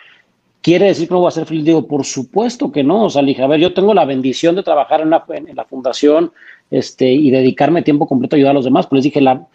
[0.63, 1.65] ¿Quiere decir que no voy a ser feliz?
[1.65, 3.05] Digo, por supuesto que no.
[3.05, 5.65] O sea, dije, a ver, yo tengo la bendición de trabajar en la, en la
[5.65, 6.33] fundación
[6.71, 8.87] este, y dedicarme tiempo completo a ayudar a los demás.
[8.87, 9.47] Pues les dije, la,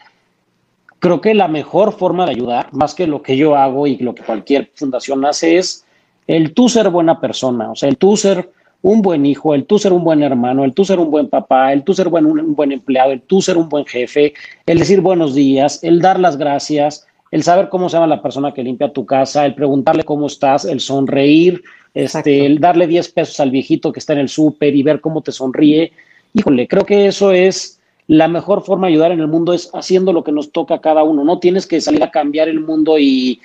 [1.06, 4.16] creo que la mejor forma de ayudar, más que lo que yo hago y lo
[4.16, 5.86] que cualquier fundación hace, es
[6.26, 8.50] el tú ser buena persona, o sea, el tú ser
[8.82, 11.72] un buen hijo, el tú ser un buen hermano, el tú ser un buen papá,
[11.74, 14.34] el tú ser buen, un, buen empleado, el tú ser un buen jefe,
[14.66, 18.52] el decir buenos días, el dar las gracias, el saber cómo se llama la persona
[18.52, 21.62] que limpia tu casa, el preguntarle cómo estás, el sonreír,
[21.94, 25.22] este, el darle 10 pesos al viejito que está en el súper y ver cómo
[25.22, 25.92] te sonríe.
[26.34, 27.75] Híjole, creo que eso es
[28.08, 30.82] la mejor forma de ayudar en el mundo es haciendo lo que nos toca a
[30.82, 31.24] cada uno.
[31.24, 33.40] No tienes que salir a cambiar el mundo y,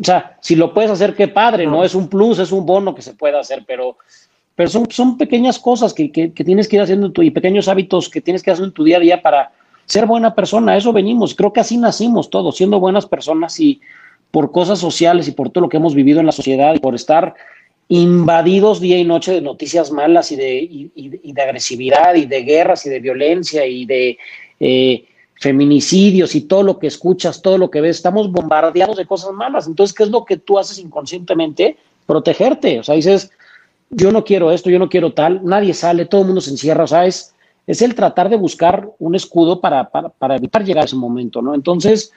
[0.00, 1.84] o sea, si lo puedes hacer, qué padre, ¿no?
[1.84, 3.96] Es un plus, es un bono que se puede hacer, pero,
[4.54, 8.08] pero son, son pequeñas cosas que, que, tienes que ir haciendo tu, y pequeños hábitos
[8.08, 9.50] que tienes que hacer en tu día a día para
[9.86, 10.76] ser buena persona.
[10.76, 11.34] eso venimos.
[11.34, 13.80] Creo que así nacimos todos, siendo buenas personas y
[14.30, 16.94] por cosas sociales y por todo lo que hemos vivido en la sociedad y por
[16.94, 17.34] estar
[17.88, 20.90] invadidos día y noche de noticias malas y de,
[21.22, 24.18] de agresividad y de guerras y de violencia y de
[24.60, 25.04] eh,
[25.36, 29.66] feminicidios y todo lo que escuchas, todo lo que ves, estamos bombardeados de cosas malas.
[29.66, 31.76] Entonces, ¿qué es lo que tú haces inconscientemente?
[32.06, 32.80] Protegerte.
[32.80, 33.30] O sea, dices,
[33.90, 36.84] yo no quiero esto, yo no quiero tal, nadie sale, todo el mundo se encierra.
[36.84, 37.34] O sea, es,
[37.66, 41.54] el tratar de buscar un escudo para, para, evitar llegar a ese momento, ¿no?
[41.54, 42.12] Entonces,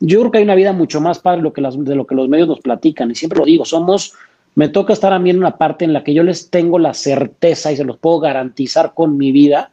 [0.00, 2.14] yo creo que hay una vida mucho más padre lo que las, de lo que
[2.14, 3.10] los medios nos platican.
[3.10, 4.14] Y siempre lo digo, somos
[4.54, 6.94] me toca estar a mí en una parte en la que yo les tengo la
[6.94, 9.70] certeza y se los puedo garantizar con mi vida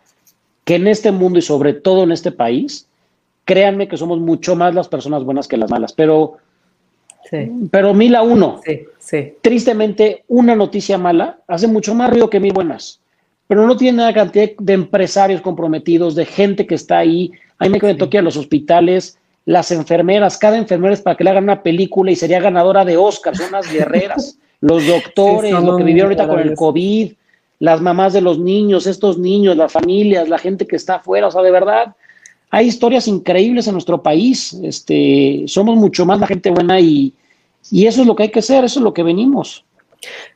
[0.63, 2.87] que en este mundo y sobre todo en este país,
[3.45, 6.37] créanme que somos mucho más las personas buenas que las malas, pero,
[7.71, 8.61] pero mil a uno.
[9.41, 12.99] Tristemente, una noticia mala hace mucho más ruido que mil buenas,
[13.47, 17.31] pero no tiene nada cantidad de empresarios comprometidos, de gente que está ahí.
[17.57, 21.31] A mí me toque a los hospitales, las enfermeras, cada enfermera es para que le
[21.31, 24.37] hagan una película y sería ganadora de Oscar, son unas guerreras.
[24.61, 27.13] los doctores, lo que vivieron ahorita con el COVID,
[27.59, 31.31] las mamás de los niños, estos niños, las familias, la gente que está afuera, o
[31.31, 31.95] sea, de verdad,
[32.49, 37.13] hay historias increíbles en nuestro país, este, somos mucho más la gente buena y,
[37.69, 39.65] y eso es lo que hay que hacer, eso es lo que venimos.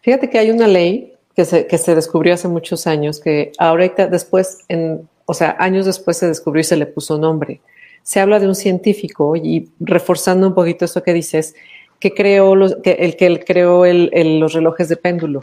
[0.01, 4.07] Fíjate que hay una ley que se, que se descubrió hace muchos años, que ahorita
[4.07, 7.59] después, en, o sea, años después se descubrió y se le puso nombre.
[8.03, 11.55] Se habla de un científico y reforzando un poquito esto que dices,
[12.05, 15.41] que creó los, el que creó los relojes de péndulo.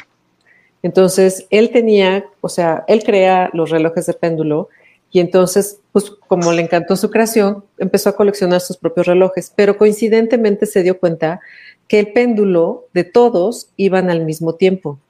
[0.85, 4.69] Entonces, él tenía, o sea, él crea los relojes de péndulo
[5.11, 9.77] y entonces, pues como le encantó su creación, empezó a coleccionar sus propios relojes, pero
[9.77, 11.41] coincidentemente se dio cuenta
[11.89, 15.01] que el péndulo de todos iban al mismo tiempo.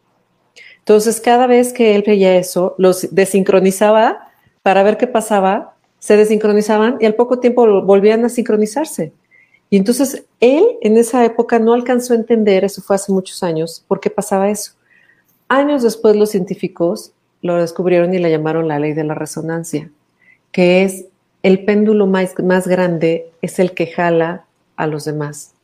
[0.78, 4.30] Entonces, cada vez que él veía eso, los desincronizaba
[4.62, 9.12] para ver qué pasaba, se desincronizaban y al poco tiempo volvían a sincronizarse.
[9.72, 13.82] Y entonces él en esa época no alcanzó a entender, eso fue hace muchos años,
[13.88, 14.72] por qué pasaba eso.
[15.48, 19.90] Años después los científicos lo descubrieron y le llamaron la ley de la resonancia,
[20.50, 21.06] que es
[21.42, 22.34] el péndulo más,
[22.66, 24.44] grande es el que jala
[24.76, 25.54] a los demás.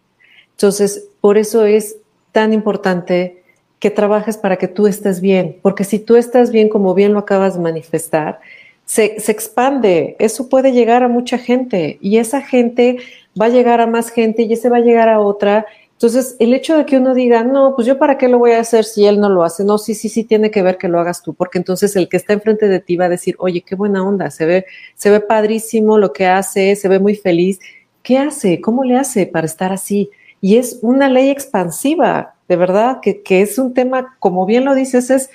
[0.53, 1.97] Entonces, por eso es
[2.33, 3.42] tan importante
[3.79, 7.18] que trabajes para que tú estés bien, porque si tú estás bien, como bien lo
[7.18, 8.40] acabas de manifestar,
[8.87, 12.97] se, se, expande, eso puede llegar a mucha gente y esa gente
[13.40, 15.66] va a llegar a más gente y ese va a llegar a otra.
[15.92, 18.61] Entonces, el hecho de que uno diga, no, pues yo para qué lo voy a
[18.61, 21.01] hacer si él no lo hace, no, sí, sí, sí, tiene que ver que lo
[21.01, 23.74] hagas tú, porque entonces el que está enfrente de ti va a decir, oye, qué
[23.74, 27.59] buena onda, se ve, se ve padrísimo lo que hace, se ve muy feliz.
[28.03, 28.61] ¿Qué hace?
[28.61, 30.11] ¿Cómo le hace para estar así?
[30.40, 34.77] Y es una ley expansiva, de verdad, que, que es un tema, como bien lo
[34.77, 35.31] dices, es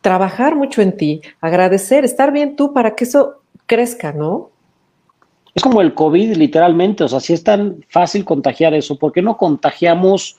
[0.00, 4.50] trabajar mucho en ti, agradecer, estar bien tú para que eso crezca, ¿no?
[5.54, 7.04] Es como el COVID, literalmente.
[7.04, 10.36] O sea, si es tan fácil contagiar eso, ¿por qué no contagiamos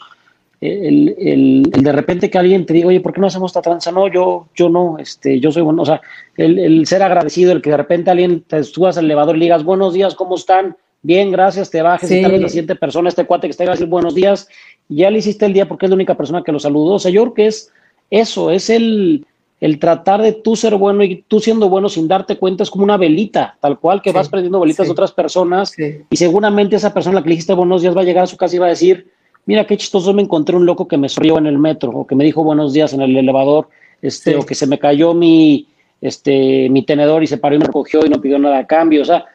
[0.62, 3.92] el, de repente que alguien te diga, oye, ¿por qué no hacemos esta tranza?
[3.92, 5.82] No, yo, yo no, este, yo soy bueno.
[5.82, 6.02] O sea,
[6.38, 9.64] el, ser agradecido, el que de repente alguien te subas al elevador y le digas,
[9.64, 10.76] buenos días, ¿cómo están?
[11.02, 13.72] bien, gracias, te bajes y tal vez la siguiente persona, este cuate que está a
[13.72, 14.48] decir buenos días,
[14.90, 16.94] ya le hiciste el día porque es la única persona que lo saludó.
[16.94, 17.72] O sea, yo creo que es
[18.10, 19.26] eso, es el,
[19.62, 22.84] el tratar de tú ser bueno y tú siendo bueno sin darte cuenta, es como
[22.84, 25.74] una velita, tal cual que vas prendiendo velitas de otras personas
[26.10, 28.28] y seguramente esa persona a la que le dijiste buenos días va a llegar a
[28.28, 29.12] su casa y va a decir,
[29.46, 32.16] mira qué chistoso me encontré un loco que me sonrió en el metro o que
[32.16, 33.70] me dijo buenos días en el elevador,
[34.02, 35.68] este, o que se me cayó mi,
[36.02, 39.04] este, mi tenedor y se paró y me recogió y no pidió nada a cambio.
[39.04, 39.26] O sea,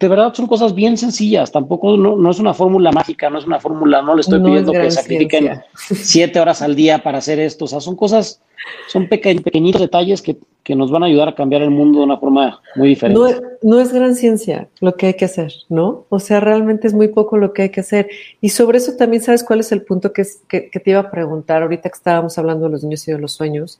[0.00, 3.60] de verdad son cosas bien sencillas, tampoco no, es una fórmula mágica, no es una
[3.60, 7.68] fórmula, no le estoy pidiendo que sacrifiquen siete horas al día para hacer esto, o
[7.68, 8.40] sea, son cosas,
[8.88, 10.36] son pequeñitos detalles que,
[10.74, 13.20] nos van a ayudar a cambiar el mundo de una forma muy diferente.
[13.62, 16.06] No, es gran ciencia lo que hay que hacer, ¿no?
[16.08, 18.08] O sea, realmente es muy poco lo que hay que hacer.
[18.40, 21.60] Y sobre eso también sabes cuál es el punto que, que te iba a preguntar
[21.60, 23.78] ahorita que estábamos hablando de los niños y de los sueños.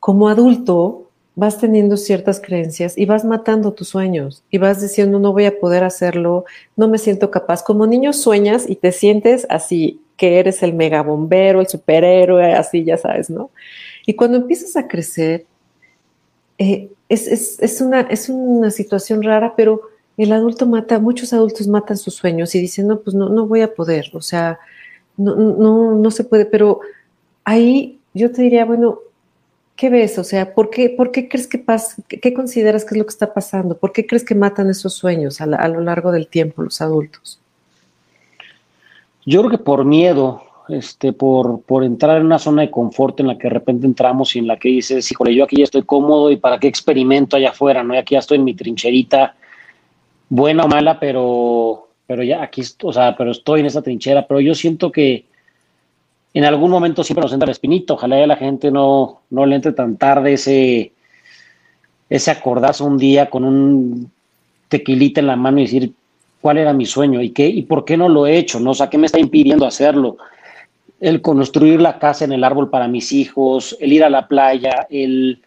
[0.00, 1.09] Como adulto,
[1.40, 5.58] vas teniendo ciertas creencias y vas matando tus sueños y vas diciendo no voy a
[5.58, 6.44] poder hacerlo,
[6.76, 7.62] no me siento capaz.
[7.62, 12.84] Como niño sueñas y te sientes así, que eres el mega bombero, el superhéroe, así
[12.84, 13.50] ya sabes, ¿no?
[14.04, 15.46] Y cuando empiezas a crecer,
[16.58, 19.80] eh, es, una, es una situación rara, pero
[20.18, 23.62] el adulto mata, muchos adultos matan sus sueños y dicen, no, pues no, no voy
[23.62, 24.58] a poder, o sea,
[25.16, 26.80] no, no, no se puede, pero
[27.44, 28.98] ahí yo te diría, bueno,
[29.80, 30.18] ¿Qué ves?
[30.18, 32.02] O sea, ¿por qué, por qué crees que pasa?
[32.06, 33.78] ¿Qué consideras que es lo que está pasando?
[33.78, 37.40] ¿Por qué crees que matan esos sueños a, lo largo del tiempo los adultos?
[39.24, 43.28] Yo creo que por miedo, este, por, por entrar en una zona de confort en
[43.28, 45.84] la que de repente entramos y en la que dices, híjole, yo aquí ya estoy
[45.84, 47.94] cómodo y para qué experimento allá afuera, ¿no?
[47.94, 49.34] Y aquí ya estoy en mi trincherita,
[50.28, 54.40] buena o mala, pero, pero ya aquí, o sea, pero estoy en esa trinchera, pero
[54.40, 55.29] yo siento que
[56.32, 57.94] en algún momento siempre nos entra el espinito.
[57.94, 60.92] Ojalá ya la gente no, no le entre tan tarde ese,
[62.08, 64.10] ese acordazo un día con un
[64.68, 65.92] tequilita en la mano y decir
[66.40, 68.70] cuál era mi sueño y qué y por qué no lo he hecho, ¿no?
[68.70, 70.16] O sea, ¿qué me está impidiendo hacerlo?
[71.00, 74.86] El construir la casa en el árbol para mis hijos, el ir a la playa,
[74.88, 75.40] el,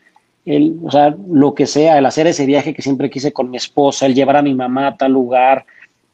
[0.46, 3.58] el, o sea, lo que sea, el hacer ese viaje que siempre quise con mi
[3.58, 5.66] esposa, el llevar a mi mamá a tal lugar.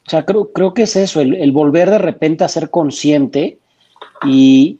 [0.06, 3.58] O sea, creo, creo que es eso, el, el volver de repente a ser consciente
[4.24, 4.78] y,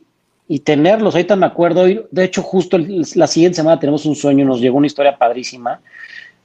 [0.65, 1.15] tenerlos.
[1.15, 4.89] Ahorita me acuerdo, de hecho, justo la siguiente semana tenemos un sueño, nos llegó una
[4.89, 5.81] historia padrísima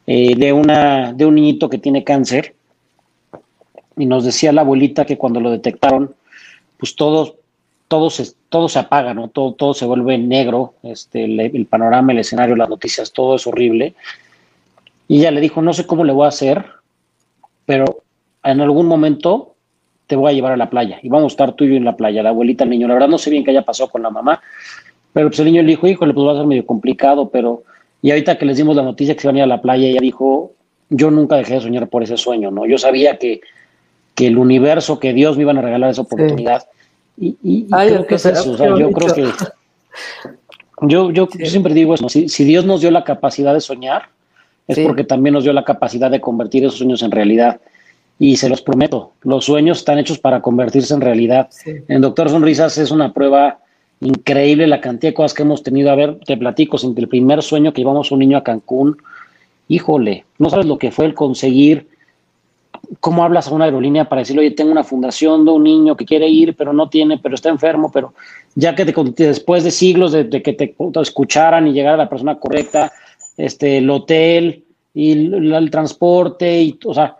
[0.05, 2.55] eh, de, una, de un niñito que tiene cáncer.
[3.97, 6.13] Y nos decía la abuelita que cuando lo detectaron,
[6.77, 7.37] pues todo,
[7.87, 9.29] todo, se, todo se apaga, ¿no?
[9.29, 13.47] Todo, todo se vuelve negro, este, el, el panorama, el escenario, las noticias, todo es
[13.47, 13.95] horrible.
[15.07, 16.65] Y ella le dijo, no sé cómo le voy a hacer,
[17.65, 18.03] pero
[18.43, 19.54] en algún momento
[20.07, 21.85] te voy a llevar a la playa y vamos a estar tú y yo en
[21.85, 22.87] la playa, la abuelita, el niño.
[22.87, 24.41] La verdad no sé bien qué haya pasado con la mamá,
[25.13, 27.63] pero pues el niño le dijo, híjole, pues va a ser medio complicado, pero...
[28.01, 29.87] Y ahorita que les dimos la noticia que se iban a ir a la playa,
[29.87, 30.51] ella dijo,
[30.89, 32.67] yo nunca dejé de soñar por ese sueño, ¿no?
[32.67, 33.41] Yo sabía que,
[34.13, 36.67] que el universo, que Dios me iban a regalar esa oportunidad.
[37.17, 39.25] Y, y, creo que es eso, o sea, yo creo que...
[40.81, 44.09] Yo, yo, yo siempre digo eso, si, si Dios nos dio la capacidad de soñar,
[44.67, 47.61] es porque también nos dio la capacidad de convertir esos sueños en realidad
[48.17, 51.49] y se los prometo, los sueños están hechos para convertirse en realidad.
[51.87, 53.59] En Doctor Sonrisas es una prueba
[53.99, 55.91] increíble la cantidad de cosas que hemos tenido.
[55.91, 58.97] A ver, te platico, sin el primer sueño que llevamos un niño a Cancún,
[59.67, 61.87] híjole, no sabes lo que fue el conseguir,
[62.99, 66.05] cómo hablas a una aerolínea para decirle, oye, tengo una fundación de un niño que
[66.05, 68.13] quiere ir, pero no tiene, pero está enfermo, pero
[68.53, 68.93] ya que te,
[69.25, 72.91] después de siglos de, que te, escucharan y llegar a la persona correcta,
[73.37, 77.17] este, el hotel y el, el transporte y, o sea,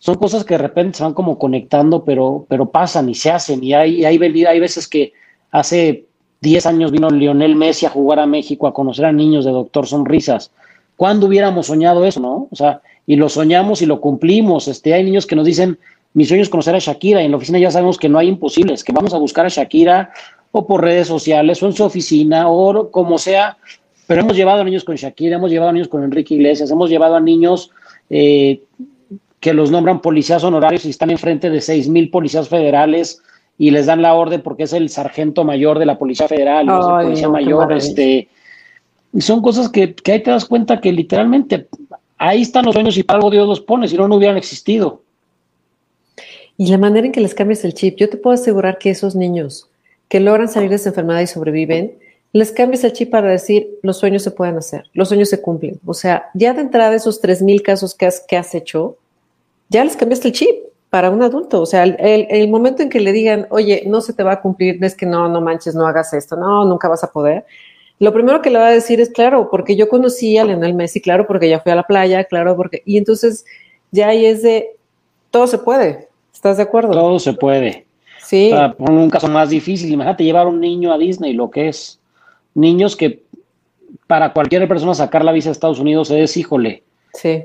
[0.00, 3.62] son cosas que de repente se van como conectando, pero, pero pasan y se hacen.
[3.62, 5.12] Y hay, hay, hay veces que
[5.50, 6.06] hace
[6.40, 9.86] 10 años vino Lionel Messi a jugar a México, a conocer a niños de Doctor
[9.86, 10.52] Sonrisas.
[10.96, 12.48] ¿Cuándo hubiéramos soñado eso, no?
[12.50, 14.68] O sea, y lo soñamos y lo cumplimos.
[14.68, 15.78] Este, hay niños que nos dicen,
[16.14, 18.28] mi sueño es conocer a Shakira, y en la oficina ya sabemos que no hay
[18.28, 20.12] imposibles, que vamos a buscar a Shakira
[20.50, 23.58] o por redes sociales o en su oficina o como sea.
[24.06, 26.88] Pero hemos llevado a niños con Shakira, hemos llevado a niños con Enrique Iglesias, hemos
[26.88, 27.70] llevado a niños
[28.08, 28.62] eh,
[29.40, 33.22] que los nombran policías honorarios y están enfrente de seis mil policías federales
[33.58, 36.86] y les dan la orden porque es el sargento mayor de la policía federal, es
[36.86, 38.28] el policía mayor, este,
[39.12, 41.68] y son cosas que, que ahí te das cuenta que literalmente
[42.16, 45.02] ahí están los sueños y para algo Dios los pone, si no, no hubieran existido.
[46.56, 49.16] Y la manera en que les cambias el chip, yo te puedo asegurar que esos
[49.16, 49.68] niños
[50.08, 51.94] que logran salir de esa enfermedad y sobreviven,
[52.32, 55.80] les cambias el chip para decir, los sueños se pueden hacer, los sueños se cumplen.
[55.86, 58.98] O sea, ya de entrada esos tres mil casos que has, que has hecho,
[59.70, 60.56] ya les cambiaste el chip
[60.90, 61.62] para un adulto.
[61.62, 64.82] O sea, el, momento en que le digan, oye, no se te va a cumplir,
[64.84, 67.46] es que no, no manches, no hagas esto, no, nunca vas a poder.
[68.00, 71.00] Lo primero que le va a decir es, claro, porque yo conocí a Lionel Messi,
[71.00, 72.82] claro, porque ya fui a la playa, claro, porque.
[72.84, 73.44] Y entonces
[73.92, 74.76] ya ahí es de,
[75.30, 76.08] todo se puede.
[76.34, 76.92] ¿Estás de acuerdo?
[76.92, 77.86] Todo se puede.
[78.24, 78.52] Sí.
[78.78, 82.00] por un caso más difícil, imagínate llevar un niño a Disney, lo que es.
[82.54, 83.22] Niños que
[84.06, 86.82] para cualquier persona sacar la visa a Estados Unidos es, híjole.
[87.12, 87.44] Sí.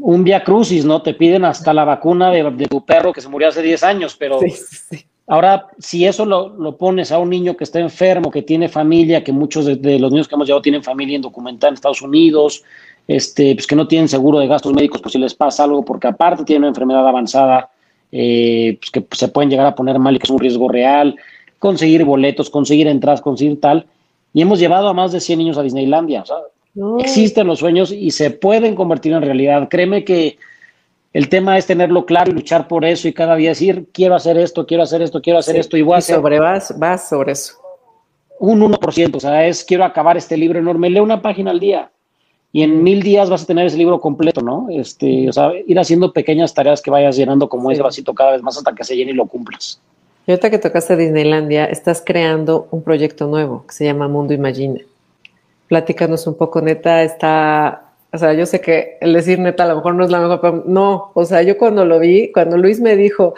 [0.00, 1.02] Un via crucis, ¿no?
[1.02, 4.40] Te piden hasta la vacuna de, tu perro que se murió hace 10 años, pero
[4.40, 5.04] sí, sí.
[5.26, 9.32] ahora, si eso lo, pones a un niño que está enfermo, que tiene familia, que
[9.32, 12.62] muchos de, los niños que hemos llevado tienen familia indocumentada en Estados Unidos,
[13.06, 16.06] este, pues que no tienen seguro de gastos médicos por si les pasa algo, porque
[16.06, 17.70] aparte tienen una enfermedad avanzada
[18.10, 21.16] eh, pues que se pueden llegar a poner mal y que es un riesgo real,
[21.58, 23.86] conseguir boletos, conseguir entradas, conseguir tal.
[24.32, 26.24] Y hemos llevado a más de 100 niños a Disneylandia.
[27.00, 29.68] Existen los sueños y se pueden convertir en realidad.
[29.68, 30.38] Créeme que
[31.12, 34.38] el tema es tenerlo claro y luchar por eso y cada día decir, quiero hacer
[34.38, 36.16] esto, quiero hacer esto, quiero hacer esto y voy a hacer.
[36.16, 37.54] Sobre vas, vas sobre eso.
[38.38, 40.90] Un 1%, o sea, es quiero acabar este libro enorme.
[40.90, 41.90] Lee una página al día
[42.52, 44.68] y en mil días vas a tener ese libro completo, ¿no?
[44.70, 48.42] Este, o sea, ir haciendo pequeñas tareas que vayas llenando como ese vasito cada vez
[48.42, 49.80] más hasta que se llene y lo cumplas.
[50.26, 54.80] Y ahorita que tocaste Disneylandia, estás creando un proyecto nuevo que se llama Mundo Imagina.
[55.68, 59.76] Platícanos un poco, neta, está, o sea, yo sé que el decir neta a lo
[59.76, 62.80] mejor no es la mejor, pero no, o sea, yo cuando lo vi, cuando Luis
[62.80, 63.34] me dijo,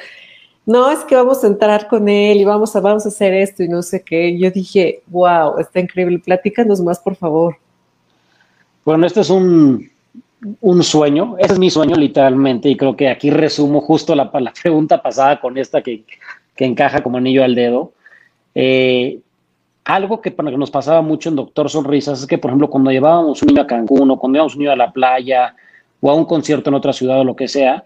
[0.66, 3.64] no, es que vamos a entrar con él y vamos a, vamos a hacer esto
[3.64, 7.56] y no sé qué, yo dije, wow, está increíble, platícanos más, por favor.
[8.84, 9.90] Bueno, este es un,
[10.82, 15.02] sueño, este es mi sueño literalmente, y creo que aquí resumo justo la, la pregunta
[15.02, 16.04] pasada con esta que,
[16.56, 17.92] encaja como anillo al dedo.
[18.54, 19.20] Eh,
[19.94, 23.48] algo que, nos pasaba mucho en Doctor Sonrisas es que, por ejemplo, cuando llevábamos un
[23.48, 25.54] niño a Cancún o cuando llevábamos un niño a la playa
[26.00, 27.84] o a un concierto en otra ciudad o lo que sea,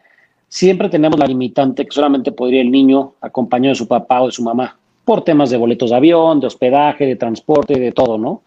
[0.48, 4.32] siempre tenemos la limitante que solamente podría el niño acompañado de su papá o de
[4.32, 8.42] su mamá, por temas de boletos de avión, de hospedaje, de transporte, de todo, ¿no?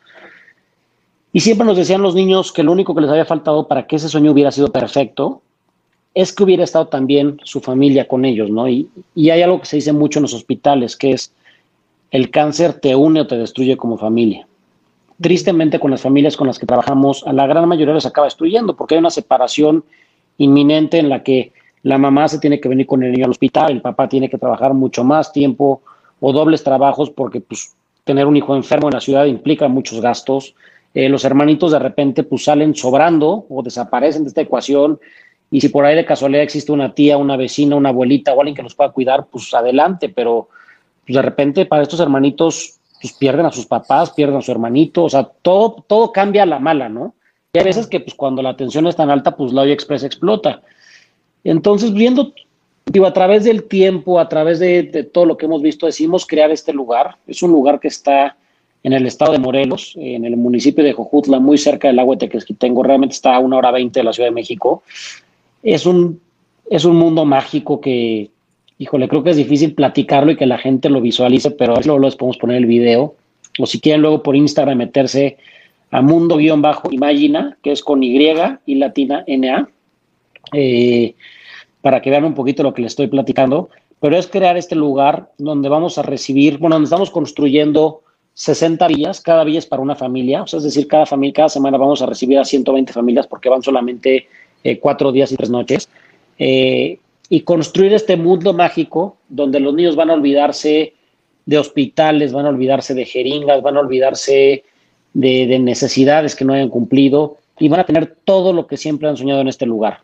[1.33, 3.97] Y siempre nos decían los niños que lo único que les había faltado para que
[3.97, 5.41] ese sueño hubiera sido perfecto
[6.13, 8.67] es que hubiera estado también su familia con ellos, ¿no?
[8.67, 11.31] Y, hay algo que se dice mucho en los hospitales, que es
[12.11, 14.47] el cáncer te une o te destruye como familia.
[15.19, 18.75] Tristemente con las familias con las que trabajamos, a la gran mayoría les acaba destruyendo
[18.75, 19.83] porque hay una separación
[20.37, 21.53] inminente en la que
[21.83, 24.37] la mamá se tiene que venir con el niño al hospital, el papá tiene que
[24.37, 25.81] trabajar mucho más tiempo
[26.19, 30.55] o dobles trabajos porque pues, tener un hijo enfermo en la ciudad implica muchos gastos.
[30.93, 34.99] Eh, los hermanitos de repente pues salen sobrando o desaparecen de esta ecuación
[35.51, 38.55] y si por ahí de casualidad existe una tía, una vecina, una abuelita o alguien
[38.55, 40.49] que los pueda cuidar, pues adelante, pero
[41.07, 45.05] pues, de repente para estos hermanitos pues pierden a sus papás, pierden a su hermanito,
[45.05, 47.15] o sea, todo, todo cambia a la mala, ¿no?
[47.53, 50.03] Y hay veces que pues cuando la tensión es tan alta, pues la olla express
[50.03, 50.61] explota.
[51.43, 52.33] Entonces, viendo,
[52.85, 56.25] digo, a través del tiempo, a través de, de todo lo que hemos visto, decidimos
[56.25, 57.15] crear este lugar.
[57.25, 58.35] Es un lugar que está
[58.83, 62.19] en el estado de Morelos, en el municipio de Jojutla, muy cerca del lago de
[62.19, 64.83] Tequesquitengo, realmente está a una hora veinte de la Ciudad de México.
[65.61, 66.21] Es un,
[66.69, 68.29] es un mundo mágico que,
[68.77, 72.15] híjole, creo que es difícil platicarlo y que la gente lo visualice, pero luego les
[72.15, 73.15] podemos poner el video.
[73.59, 75.37] O si quieren luego por Instagram meterse
[75.91, 78.17] a mundo-imagina, que es con Y
[78.65, 79.69] y latina NA,
[80.53, 81.15] eh,
[81.81, 83.69] para que vean un poquito lo que les estoy platicando.
[83.99, 88.03] Pero es crear este lugar donde vamos a recibir, bueno, donde estamos construyendo
[88.35, 91.49] 60 villas, cada villa es para una familia, o sea, es decir, cada familia, cada
[91.49, 94.27] semana vamos a recibir a 120 familias porque van solamente
[94.63, 95.89] eh, cuatro días y tres noches.
[96.37, 96.99] Eh,
[97.29, 100.93] y construir este mundo mágico donde los niños van a olvidarse
[101.45, 104.63] de hospitales, van a olvidarse de jeringas, van a olvidarse
[105.13, 109.09] de, de necesidades que no hayan cumplido y van a tener todo lo que siempre
[109.09, 110.01] han soñado en este lugar.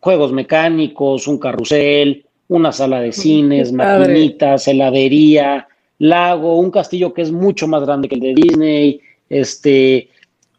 [0.00, 5.68] Juegos mecánicos, un carrusel, una sala de cines, maquinitas, heladería,
[5.98, 10.08] lago, un castillo que es mucho más grande que el de Disney, este,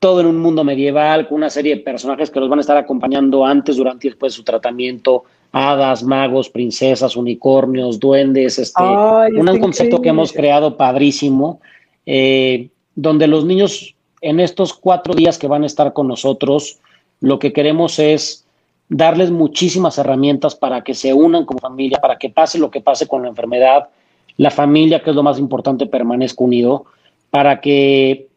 [0.01, 2.75] todo en un mundo medieval, con una serie de personajes que los van a estar
[2.75, 9.59] acompañando antes, durante y después de su tratamiento, hadas, magos, princesas, unicornios, duendes, este, un
[9.59, 11.61] concepto que hemos creado padrísimo,
[12.07, 16.79] eh, donde los niños en estos cuatro días que van a estar con nosotros,
[17.19, 18.43] lo que queremos es
[18.89, 23.07] darles muchísimas herramientas para que se unan como familia, para que pase lo que pase
[23.07, 23.89] con la enfermedad,
[24.37, 26.85] la familia, que es lo más importante, permanezca unido,
[27.29, 28.30] para que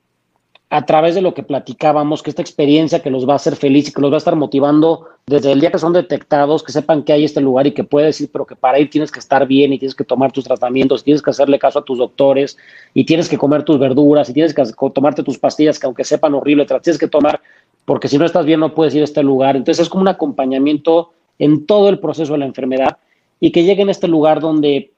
[0.70, 3.88] a través de lo que platicábamos, que esta experiencia que los va a hacer feliz
[3.88, 7.04] y que los va a estar motivando desde el día que son detectados, que sepan
[7.04, 9.46] que hay este lugar y que puedes ir, pero que para ir tienes que estar
[9.46, 12.56] bien y tienes que tomar tus tratamientos, tienes que hacerle caso a tus doctores
[12.92, 16.34] y tienes que comer tus verduras y tienes que tomarte tus pastillas que aunque sepan
[16.34, 17.40] horrible, te las tienes que tomar
[17.84, 19.56] porque si no estás bien no puedes ir a este lugar.
[19.56, 22.98] Entonces es como un acompañamiento en todo el proceso de la enfermedad
[23.38, 24.92] y que lleguen a este lugar donde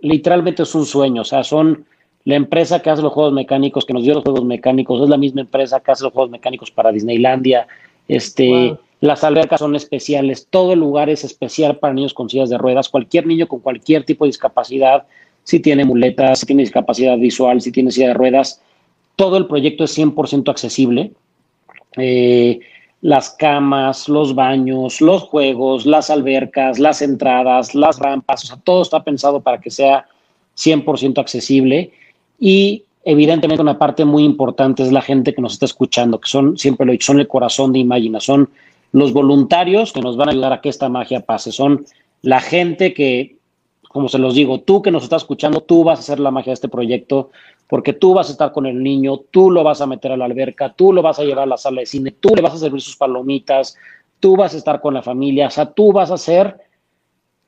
[0.00, 1.84] literalmente es un sueño, o sea, son
[2.24, 5.16] la empresa que hace los juegos mecánicos, que nos dio los juegos mecánicos, es la
[5.16, 7.66] misma empresa que hace los juegos mecánicos para Disneylandia,
[8.08, 12.58] este, Las albercas son especiales, todo el lugar es especial para niños con sillas de
[12.58, 12.88] ruedas.
[12.88, 15.06] Cualquier niño con cualquier tipo de discapacidad,
[15.44, 18.60] si tiene muletas, si tiene discapacidad visual, si tiene silla de ruedas,
[19.16, 21.12] todo el proyecto es 100% accesible.
[21.96, 22.60] Eh,
[23.00, 28.82] las camas, los baños, los juegos, las albercas, las entradas, las rampas, o sea, todo
[28.82, 30.06] está pensado para que sea
[30.56, 31.92] 100% accesible
[32.40, 36.56] y evidentemente una parte muy importante es la gente que nos está escuchando, que son,
[36.56, 38.48] siempre lo he dicho, son el corazón de Imagina, son
[38.92, 41.84] los voluntarios que nos van a ayudar a que esta magia pase, son
[42.22, 43.36] la gente que,
[43.88, 46.50] como se los digo, tú que nos estás escuchando, tú vas a hacer la magia
[46.50, 47.30] de este proyecto,
[47.68, 50.24] porque tú vas a estar con el niño, tú lo vas a meter a la
[50.24, 52.58] alberca, tú lo vas a llevar a la sala de cine, tú le vas a
[52.58, 53.76] servir sus palomitas,
[54.18, 56.56] tú vas a estar con la familia, o sea, tú vas a hacer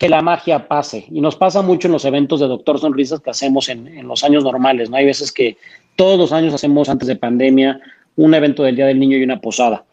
[0.02, 1.06] que la magia pase.
[1.12, 4.42] Y nos pasa mucho en los eventos de Doctor Sonrisas que hacemos en, los años
[4.42, 4.96] normales, ¿no?
[4.96, 5.56] Hay veces que
[5.94, 7.80] todos los años hacemos antes de pandemia
[8.16, 9.84] un evento del Día del Niño y una posada.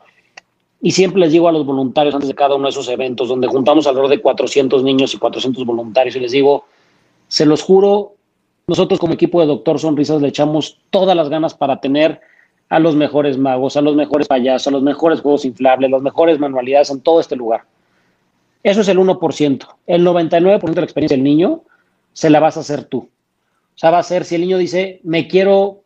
[0.81, 3.47] Y siempre les digo a los voluntarios antes de cada uno de esos eventos, donde
[3.47, 6.65] juntamos alrededor de 400 niños y 400 voluntarios, y les digo,
[7.27, 8.15] se los juro,
[8.65, 12.19] nosotros como equipo de Doctor Sonrisas le echamos todas las ganas para tener
[12.69, 16.39] a los mejores magos, a los mejores payasos, a los mejores juegos inflables, las mejores
[16.39, 17.61] manualidades en todo este lugar.
[18.63, 19.67] Eso es el 1%.
[19.87, 21.63] El 99% de la experiencia del niño
[22.13, 22.99] se la vas a hacer tú.
[22.99, 25.83] O sea, va a ser si el niño dice, me quiero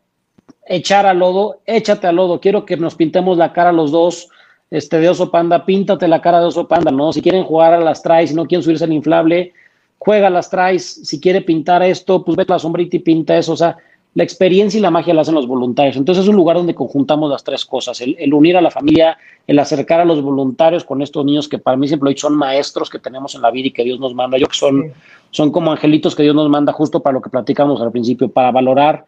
[0.65, 4.29] echar al lodo, échate al lodo, quiero que nos pintemos la cara los dos
[4.71, 7.13] este, de oso panda, píntate la cara de oso panda, ¿no?
[7.13, 9.53] Si quieren jugar a las traes, si no quieren subirse al inflable,
[9.99, 13.53] juega a las traes, si quiere pintar esto, pues vete la sombrita y pinta eso,
[13.53, 13.77] o sea,
[14.15, 15.95] la experiencia y la magia la hacen los voluntarios.
[15.95, 19.57] Entonces es un lugar donde conjuntamos las tres cosas, el, unir a la familia, el
[19.57, 23.33] acercar a los voluntarios con estos niños que para mí siempre son maestros que tenemos
[23.33, 24.37] en la vida y que Dios nos manda.
[24.37, 24.93] Yo que son,
[25.31, 28.51] son como angelitos que Dios nos manda justo para lo que platicamos al principio, para
[28.51, 29.05] valorar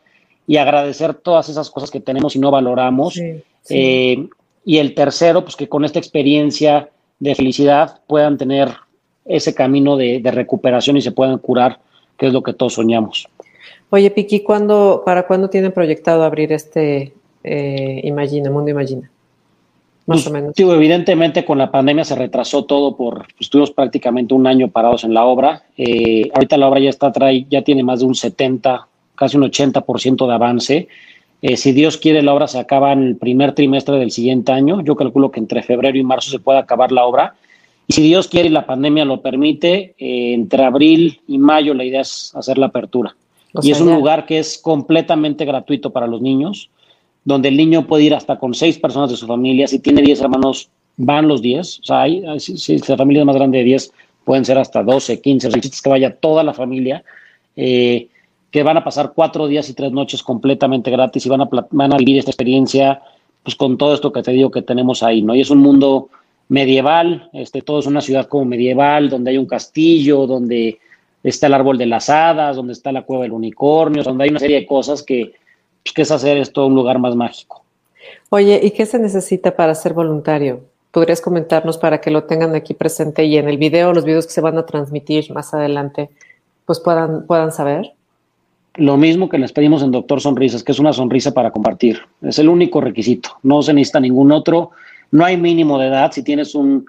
[0.47, 3.19] y agradecer todas esas cosas que tenemos y no valoramos.
[3.69, 4.27] Eh,
[4.65, 6.89] y el tercero, pues que con esta experiencia
[7.19, 8.73] de felicidad puedan tener
[9.25, 11.79] ese camino de, de recuperación y se puedan curar,
[12.17, 13.27] que es lo que todos soñamos.
[13.91, 17.13] Oye, Piqui, ¿cuándo, ¿para cuándo tienen proyectado abrir este
[17.43, 19.11] eh, Imagina, Mundo Imagina?
[20.07, 20.53] Más pues, o menos.
[20.57, 25.13] evidentemente con la pandemia se retrasó todo por, pues, estuvimos prácticamente un año parados en
[25.13, 25.63] la obra.
[25.77, 29.43] Eh, ahorita la obra ya está, trae, ya tiene más de un 70, casi un
[29.43, 30.88] 80% de avance.
[31.41, 34.81] Eh, si Dios quiere, la obra se acaba en el primer trimestre del siguiente año.
[34.81, 37.36] Yo calculo que entre febrero y marzo se puede acabar la obra.
[37.88, 42.01] Y si Dios quiere y la pandemia lo permite, entre abril y mayo la idea
[42.01, 43.15] es hacer la apertura
[43.61, 46.69] y es un lugar que es completamente gratuito para los niños,
[47.23, 49.67] donde el niño puede ir hasta con seis personas de su familia.
[49.67, 51.79] Si tiene diez hermanos, van los diez.
[51.79, 53.91] O sea, hay, si, la familia es más grande de diez,
[54.23, 55.49] pueden ser hasta doce, quince.
[55.49, 57.03] que vaya toda la familia.
[57.55, 58.09] Eh,
[58.51, 61.93] que van a pasar cuatro días y tres noches completamente gratis y van a, van
[61.93, 63.01] a vivir esta experiencia
[63.43, 65.35] pues con todo esto que te digo que tenemos ahí, ¿no?
[65.35, 66.09] Y es un mundo
[66.47, 70.79] medieval, este, todo es una ciudad como medieval, donde hay un castillo, donde
[71.30, 74.39] está el árbol de las hadas, donde está la cueva del unicornio, donde hay una
[74.39, 75.34] serie de cosas que,
[75.84, 77.63] pues, que es hacer esto un lugar más mágico.
[78.30, 80.61] Oye, ¿y qué se necesita para ser voluntario?
[80.91, 84.34] ¿Podrías comentarnos para que lo tengan aquí presente y en el video, los videos que
[84.34, 86.09] se van a transmitir más adelante,
[86.65, 87.93] pues puedan, puedan saber?
[88.76, 92.01] Lo mismo que les pedimos en Doctor Sonrisas, que es una sonrisa para compartir.
[92.21, 93.38] Es el único requisito.
[93.41, 94.71] No se necesita ningún otro.
[95.11, 96.11] No hay mínimo de edad.
[96.11, 96.86] Si tienes un,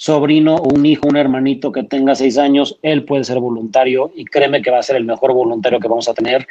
[0.00, 4.24] sobrino o un hijo, un hermanito que tenga seis años, él puede ser voluntario y
[4.24, 6.48] créeme que va a ser el mejor voluntario que vamos a tener.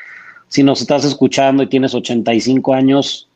[0.48, 3.28] Si nos estás escuchando y tienes 85 años,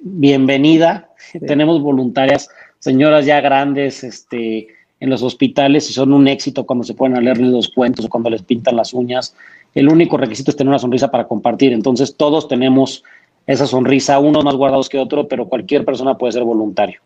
[0.00, 1.10] bienvenida.
[1.46, 2.48] Tenemos voluntarias,
[2.80, 4.66] señoras ya grandes, este,
[4.98, 8.28] en los hospitales y son un éxito cuando se pueden leerles los cuentos o cuando
[8.28, 9.36] les pintan las uñas.
[9.76, 11.72] El único requisito es tener una sonrisa para compartir.
[11.72, 13.04] Entonces todos tenemos
[13.46, 16.98] esa sonrisa, unos más guardados que otro, pero cualquier persona puede ser voluntario.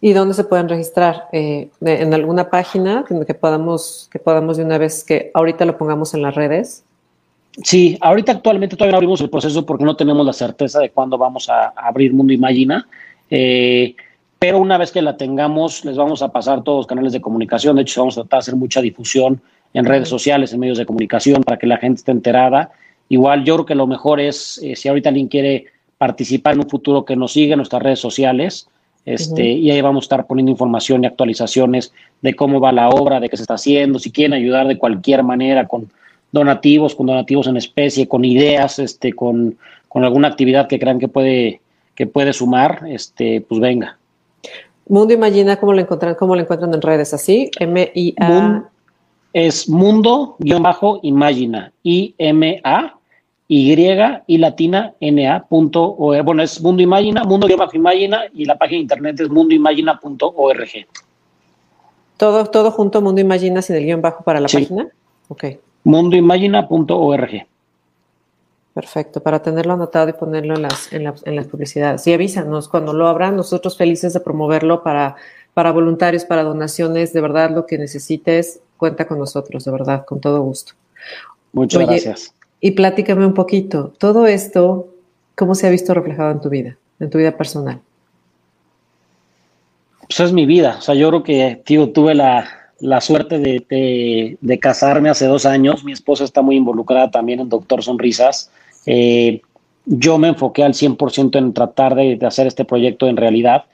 [0.00, 1.28] ¿Y dónde se pueden registrar?
[1.32, 6.14] Eh, ¿En alguna página que podamos, que podamos de una vez que ahorita lo pongamos
[6.14, 6.84] en las redes?
[7.62, 11.18] Sí, ahorita actualmente todavía no abrimos el proceso porque no tenemos la certeza de cuándo
[11.18, 12.86] vamos a, abrir Mundo Imagina.
[13.28, 13.96] Eh,
[14.38, 17.74] pero una vez que la tengamos, les vamos a pasar todos los canales de comunicación.
[17.74, 19.40] De hecho, vamos a tratar de hacer mucha difusión
[19.74, 22.70] en redes sociales, en medios de comunicación, para que la gente esté enterada.
[23.08, 25.66] Igual, yo creo que lo mejor es, eh, si ahorita alguien quiere
[25.98, 28.68] participar en un futuro, que nos siga en nuestras redes sociales.
[29.08, 33.20] Este, Y ahí vamos a estar poniendo información y actualizaciones de cómo va la obra,
[33.20, 35.90] de qué se está haciendo, si quieren ayudar de cualquier manera con
[36.30, 39.56] donativos, con donativos en especie, con ideas, este, con,
[39.94, 41.62] alguna actividad que crean que puede,
[41.94, 43.98] que puede sumar, este, pues venga.
[44.86, 47.14] Mundo Imagina, ¿cómo lo encuentran, cómo lo encuentran en redes?
[47.14, 47.50] ¿Así?
[47.58, 48.68] M-I-A.
[49.32, 52.97] Es mundo-imagina, I-M-A
[53.48, 53.72] y
[54.26, 59.20] y latina na punto bueno es mundo imagina mundo imagina y la página de internet
[59.20, 60.86] es mundoimagina.org
[62.18, 64.88] Todo, todo junto, Mundo Imagina, sin el guion bajo para la página.
[65.28, 65.44] Ok.
[65.84, 67.46] Mundoimagina.org.
[68.74, 72.06] Perfecto, para tenerlo anotado y ponerlo en las, en, en las publicidades.
[72.08, 75.14] Y avísanos cuando lo abran, nosotros felices de promoverlo para,
[75.54, 80.20] para voluntarios, para donaciones, de verdad lo que necesites, cuenta con nosotros, de verdad, con
[80.20, 80.72] todo gusto.
[81.52, 82.34] Muchas gracias.
[82.60, 84.88] Y platícame un poquito, todo esto,
[85.36, 87.80] ¿cómo se ha visto reflejado en tu vida, en tu vida personal?
[90.08, 92.48] Pues es mi vida, o sea, yo creo que, tío, tuve la,
[93.00, 98.50] suerte de, casarme hace dos años, mi esposa está muy involucrada también en Doctor Sonrisas.
[98.86, 99.42] Eh,
[99.84, 103.66] yo me enfoqué al 100% en tratar de, hacer este proyecto en realidad.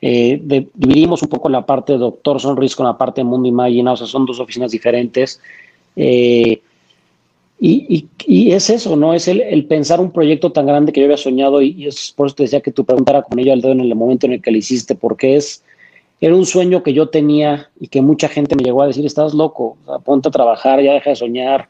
[0.00, 0.40] Eh,
[0.74, 3.96] dividimos un poco la parte de Doctor Sonrisas con la parte de Mundo Imagina, o
[3.96, 5.40] sea, son dos oficinas diferentes.
[5.96, 6.60] Eh,
[7.60, 8.08] y,
[8.52, 9.14] es eso, ¿no?
[9.14, 12.36] Es el, pensar un proyecto tan grande que yo había soñado y, es por eso
[12.36, 14.42] te decía que tu pregunta era con ello al dedo en el momento en el
[14.42, 15.62] que lo hiciste, porque es,
[16.20, 19.34] era un sueño que yo tenía y que mucha gente me llegó a decir, estás
[19.34, 21.68] loco, ponte a trabajar, ya deja de soñar,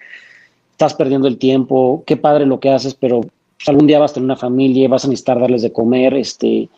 [0.72, 4.14] estás perdiendo el tiempo, qué padre lo que haces, pero pues, algún día vas a
[4.14, 6.68] tener una familia, vas a necesitar darles de comer, este,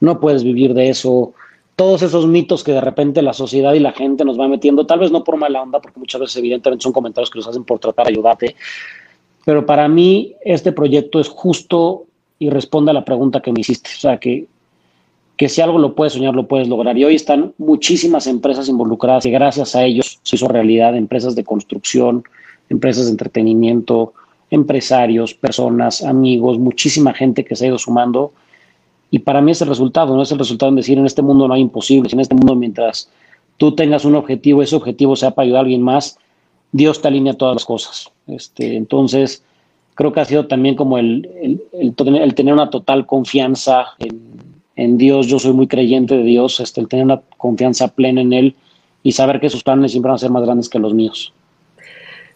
[0.00, 1.32] no puedes vivir de eso
[1.78, 4.98] todos esos mitos que de repente la sociedad y la gente nos va metiendo, tal
[4.98, 7.78] vez no por mala onda, porque muchas veces evidentemente son comentarios que los hacen por
[7.78, 8.56] tratar de ayudarte,
[9.44, 12.06] pero para mí este proyecto es justo
[12.40, 14.46] y responde a la pregunta que me hiciste, o sea, que,
[15.36, 16.98] que si algo lo puedes soñar, lo puedes lograr.
[16.98, 21.44] Y hoy están muchísimas empresas involucradas y gracias a ellos se hizo realidad, empresas de
[21.44, 22.24] construcción,
[22.70, 24.14] empresas de entretenimiento,
[24.50, 28.32] empresarios, personas, amigos, muchísima gente que se ha ido sumando
[29.10, 31.48] y para mí es el resultado, no es el resultado en decir en este mundo
[31.48, 33.10] no hay imposibles, en este mundo mientras
[33.56, 36.18] tú tengas un objetivo, ese objetivo sea para ayudar a alguien más,
[36.72, 38.10] Dios te alinea todas las cosas.
[38.26, 39.42] Este, entonces,
[39.94, 41.94] creo que ha sido también como el, el,
[42.34, 43.86] tener una total confianza
[44.76, 48.32] en, Dios, yo soy muy creyente de Dios, este, el tener una confianza plena en
[48.32, 48.56] Él
[49.02, 51.32] y saber que sus planes siempre van a ser más grandes que los míos.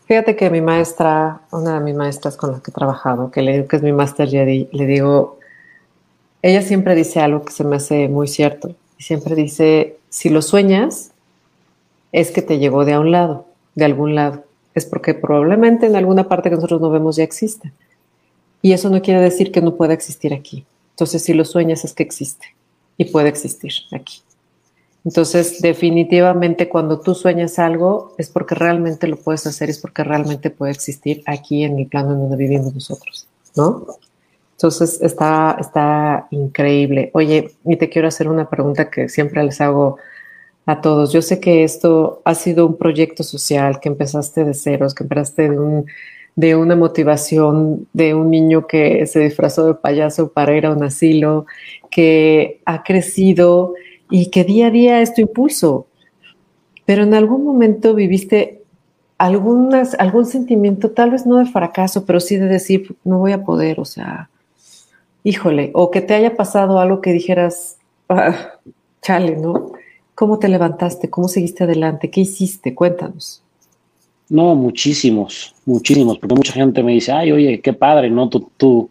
[0.07, 3.53] Fíjate que mi maestra, una de mis maestras con las que he trabajado, que le
[3.53, 5.39] digo que es mi master Jedi, le digo,
[6.43, 8.75] ella siempre dice algo que se me hace muy cierto.
[8.99, 11.13] Siempre dice, si lo sueñas,
[12.13, 14.45] es que te llegó de a un lado, de algún lado.
[14.75, 17.73] Es porque probablemente en alguna parte que nosotros no vemos ya existe.
[18.61, 20.65] Y eso no quiere decir que no pueda existir aquí.
[20.91, 22.47] Entonces, si lo sueñas, es que existe
[22.97, 24.23] y puede existir aquí.
[25.05, 30.51] Entonces, definitivamente cuando tú sueñas algo es porque realmente lo puedes hacer, es porque realmente
[30.51, 33.27] puede existir aquí en el plano en donde vivimos nosotros,
[33.57, 33.87] ¿no?
[34.63, 37.11] Entonces está, está increíble.
[37.15, 39.97] Oye, y te quiero hacer una pregunta que siempre les hago
[40.67, 41.13] a todos.
[41.13, 45.51] Yo sé que esto ha sido un proyecto social, que empezaste de ceros, que empezaste
[45.51, 45.87] de, un,
[46.37, 50.85] de una motivación de un niño que se disfrazó de payaso para ir a un
[50.85, 51.47] asilo,
[51.91, 53.75] que ha crecido
[54.11, 55.89] y que día a día es tu impulso.
[56.87, 58.63] Pero en algún momento viviste
[59.19, 63.43] algunas, algún sentimiento, tal vez no de fracaso, pero sí de decir, no voy a
[63.43, 64.29] poder, o sea,
[65.25, 68.59] híjole, o que te haya pasado algo que dijeras, ah,
[69.01, 69.73] chale, ¿no?
[70.15, 71.11] ¿Cómo te levantaste?
[71.11, 72.11] ¿Cómo seguiste adelante?
[72.11, 72.75] ¿Qué hiciste?
[72.75, 73.43] Cuéntanos.
[74.29, 78.29] No, muchísimos, muchísimos, porque mucha gente me dice, ay, oye, qué padre, ¿no?
[78.29, 78.91] Tu, tu,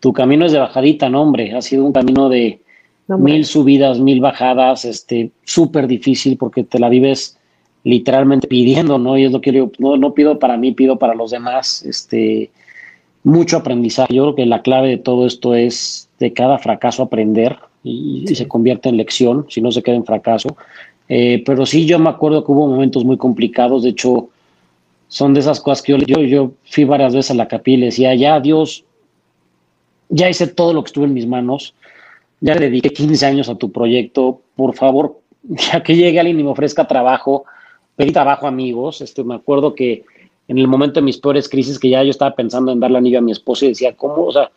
[0.00, 2.60] tu camino es de bajadita, no, hombre, ha sido un camino de
[3.08, 7.38] mil subidas, mil bajadas, este, súper difícil porque te la vives
[7.82, 9.16] literalmente pidiendo, ¿no?
[9.16, 12.50] Y es lo que yo no, no pido para mí, pido para los demás, este,
[13.24, 14.14] mucho aprendizaje.
[14.14, 18.46] Yo creo que la clave de todo esto es de cada fracaso aprender y, se
[18.46, 20.56] convierte en lección, si no se queda en fracaso.
[21.08, 23.82] Eh, pero sí, yo me acuerdo que hubo momentos muy complicados.
[23.82, 24.28] De hecho,
[25.08, 27.86] son de esas cosas que yo, yo, fui varias veces a la capilla y le
[27.86, 28.84] decía, ya Dios,
[30.08, 31.74] ya hice todo lo que estuvo en mis manos,
[32.40, 36.44] ya le dediqué 15 años a tu proyecto, por favor, ya que llegue alguien y
[36.44, 37.44] me ofrezca trabajo,
[37.96, 39.00] pedí trabajo amigos.
[39.00, 40.04] Este, me acuerdo que
[40.48, 43.18] en el momento de mis peores crisis que ya yo estaba pensando en darle anillo
[43.18, 44.26] a mi esposo y decía, ¿cómo?
[44.26, 44.50] O sea,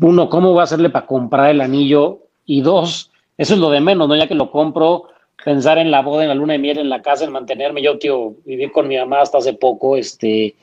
[0.00, 2.20] uno, ¿cómo voy a hacerle para comprar el anillo?
[2.44, 4.16] Y dos, eso es lo de menos, ¿no?
[4.16, 5.04] Ya que lo compro,
[5.44, 7.82] pensar en la boda, en la luna de miel, en la casa, en mantenerme.
[7.82, 10.54] Yo, tío, viví con mi mamá hasta hace poco, este...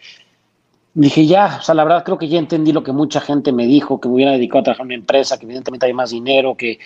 [0.93, 3.65] Dije, ya, o sea, la verdad creo que ya entendí lo que mucha gente me
[3.67, 6.55] dijo, que me hubiera dedicado a trabajar en una empresa, que evidentemente hay más dinero,
[6.55, 6.79] que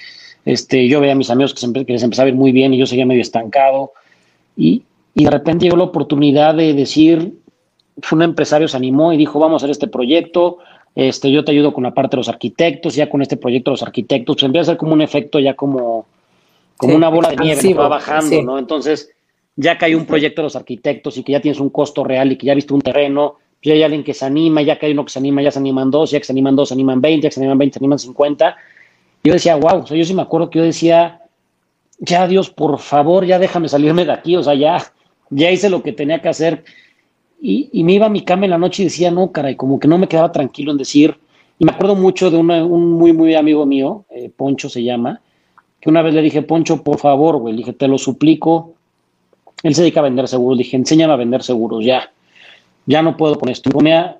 [0.45, 2.79] este, yo veía a mis amigos que, que les empezaba a ir muy bien y
[2.79, 3.91] yo seguía medio estancado.
[4.57, 4.83] Y,
[5.13, 7.33] y de repente llegó la oportunidad de decir,
[8.11, 10.59] un empresario se animó y dijo, vamos a hacer este proyecto,
[10.95, 13.73] este, yo te ayudo con la parte de los arquitectos, ya con este proyecto de
[13.73, 16.05] los arquitectos, pues empieza a ser como un efecto ya como,
[16.77, 18.59] como una bola de nieve que va bajando, ¿no?
[18.59, 19.11] Entonces,
[19.55, 22.31] ya que hay un proyecto de los arquitectos y que ya tienes un costo real
[22.31, 24.85] y que ya viste un terreno, pues ya hay alguien que se anima, ya que
[24.85, 26.75] hay uno que se anima, ya se animan dos, ya que se animan dos, se
[26.75, 28.57] animan 20, ya que se animan 20, se animan 50.
[29.23, 31.21] Yo decía, wow, o sea, yo sí me acuerdo que yo decía,
[31.99, 34.81] ya Dios, por favor, ya déjame salirme de aquí, o sea, ya,
[35.29, 36.63] ya hice lo que tenía que hacer.
[37.41, 39.87] Y, me iba a mi cama en la noche y decía, no, caray, como que
[39.87, 41.17] no me quedaba tranquilo en decir,
[41.57, 45.21] y me acuerdo mucho de un muy, muy amigo mío, eh, Poncho se llama,
[45.79, 48.73] que una vez le dije, Poncho, por favor, güey, le dije, te lo suplico.
[49.63, 52.11] Él se dedica a vender seguros, le dije, enséñame a vender seguros, ya,
[52.85, 53.69] ya no puedo con esto.
[53.69, 54.15] Y me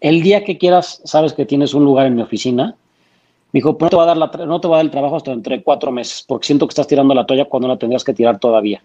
[0.00, 2.76] el día que quieras, sabes que tienes un lugar en mi oficina.
[3.52, 5.16] Me dijo, no te va a dar, la, no te va a dar el trabajo
[5.16, 8.12] hasta entre cuatro meses, porque siento que estás tirando la toalla cuando la tendrías que
[8.12, 8.82] tirar todavía.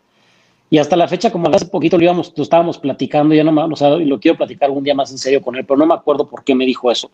[0.70, 3.62] Y hasta la fecha, como hace poquito lo, íbamos, lo estábamos platicando, ya no me,
[3.64, 5.96] o sea, lo quiero platicar un día más en serio con él, pero no me
[5.96, 7.10] acuerdo por qué me dijo eso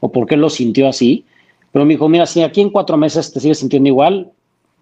[0.00, 1.24] o por qué lo sintió así.
[1.72, 4.30] Pero me dijo, mira, si aquí en cuatro meses te sigues sintiendo igual,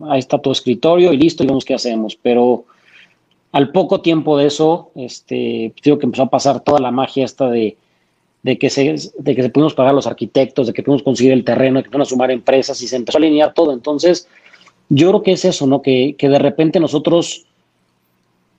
[0.01, 2.16] ahí está tu escritorio y listo, y vemos qué hacemos.
[2.20, 2.64] Pero
[3.53, 7.49] al poco tiempo de eso, este, digo que empezó a pasar toda la magia esta
[7.49, 7.77] de,
[8.43, 11.45] de que se, de que se pudimos pagar los arquitectos, de que pudimos conseguir el
[11.45, 13.72] terreno, de que pudimos sumar empresas y se empezó a alinear todo.
[13.72, 14.29] Entonces,
[14.89, 15.83] yo creo que es eso, ¿no?
[15.83, 17.45] Que, que de repente nosotros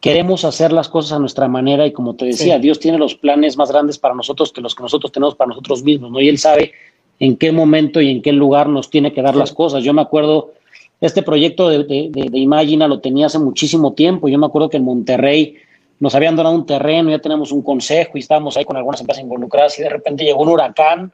[0.07, 3.57] queremos hacer las cosas a nuestra manera y como te decía, Dios tiene los planes
[3.57, 6.21] más grandes para nosotros que los que nosotros tenemos para nosotros mismos, ¿no?
[6.21, 6.71] Y Él sabe
[7.19, 9.83] en qué momento y en qué lugar nos tiene que dar las cosas.
[9.83, 10.53] Yo me acuerdo,
[11.01, 14.29] este proyecto de, de, Imagina lo tenía hace muchísimo tiempo.
[14.29, 15.57] Yo me acuerdo que en Monterrey
[15.99, 19.23] nos habían donado un terreno, ya tenemos un consejo y estábamos ahí con algunas empresas
[19.23, 21.11] involucradas y de repente llegó un huracán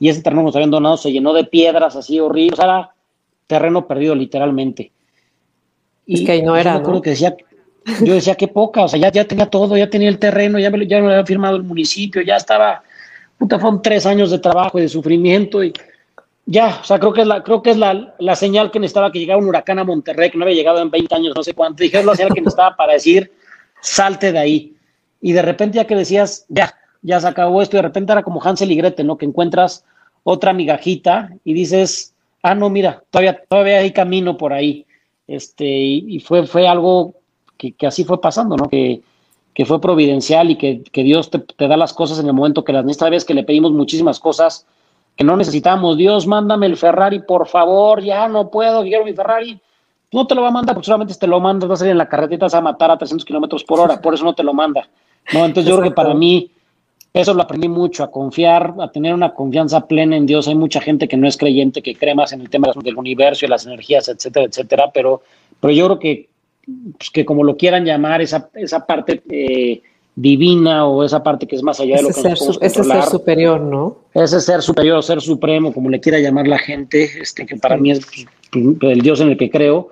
[0.00, 2.54] y ese terreno que nos habían donado se llenó de piedras así horribles.
[2.54, 2.90] O sea, era
[3.46, 4.90] terreno perdido literalmente.
[6.06, 6.72] Y es que ahí no era.
[6.72, 7.36] Yo me acuerdo que decía,
[8.04, 10.70] yo decía, qué poca, o sea, ya, ya tenía todo, ya tenía el terreno, ya
[10.70, 12.82] me, ya me lo había firmado el municipio, ya estaba,
[13.38, 15.72] puta, fueron tres años de trabajo y de sufrimiento y
[16.44, 19.12] ya, o sea, creo que es la, creo que es la, la señal que necesitaba
[19.12, 21.54] que llegara un huracán a Monterrey, que no había llegado en 20 años, no sé
[21.54, 23.32] cuánto, dije, es la señal que necesitaba para decir,
[23.80, 24.76] salte de ahí.
[25.20, 28.24] Y de repente ya que decías, ya, ya se acabó esto, y de repente era
[28.24, 29.16] como Hansel y Gretel, ¿no?
[29.16, 29.84] Que encuentras
[30.24, 34.84] otra migajita y dices, ah, no, mira, todavía, todavía hay camino por ahí.
[35.28, 37.14] Este, y, y fue, fue algo
[37.70, 38.68] que, así fue pasando, ¿no?
[38.68, 39.02] Que,
[39.64, 43.10] fue providencial y que, Dios te, da las cosas en el momento que las necesitas.
[43.10, 44.66] vez que le pedimos muchísimas cosas
[45.16, 45.96] que no necesitamos.
[45.96, 49.60] Dios, mándame el Ferrari, por favor, ya no puedo, quiero mi Ferrari.
[50.10, 51.98] No te lo va a mandar, porque solamente te lo mandas, vas a salir en
[51.98, 54.52] la carretera, vas a matar a 300 kilómetros por hora, por eso no te lo
[54.52, 54.88] manda.
[55.32, 55.44] ¿no?
[55.44, 56.50] Entonces yo creo que para mí
[57.14, 60.48] eso lo aprendí mucho, a confiar, a tener una confianza plena en Dios.
[60.48, 63.44] Hay mucha gente que no es creyente, que cree más en el tema del universo
[63.44, 65.22] y las energías, etcétera, etcétera, pero,
[65.60, 66.28] pero yo creo que
[66.98, 69.82] pues, que como lo quieran llamar, esa, esa parte eh,
[70.14, 73.60] divina o esa parte que es más allá de lo que ser, Ese ser superior,
[73.60, 73.96] ¿no?
[74.14, 77.90] Ese ser superior, ser supremo, como le quiera llamar la gente, este, que para mí
[77.90, 78.06] es
[78.50, 79.90] pues, el Dios en el que creo,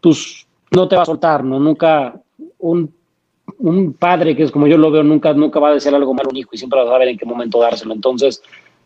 [0.00, 1.58] pues no te va a soltar, ¿no?
[1.58, 2.20] Nunca
[2.58, 2.92] un,
[3.58, 6.28] un padre, que es como yo lo veo, nunca, nunca va a decir algo malo
[6.28, 7.94] a un hijo y siempre va a saber en qué momento dárselo.
[7.94, 8.42] Entonces,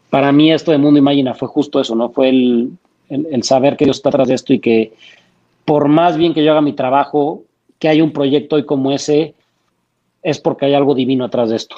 [0.08, 2.10] para mí esto de Mundo Imagina fue justo eso, ¿no?
[2.10, 2.70] Fue el,
[3.08, 4.92] el saber que Dios está atrás de esto y que
[5.64, 7.44] por más bien que yo haga mi trabajo,
[7.78, 9.34] que haya un proyecto hoy como ese,
[10.22, 11.76] es porque hay algo divino atrás de esto.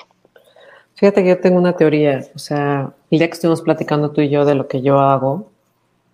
[0.95, 4.29] Fíjate que yo tengo una teoría, o sea, el día que estuvimos platicando tú y
[4.29, 5.51] yo de lo que yo hago,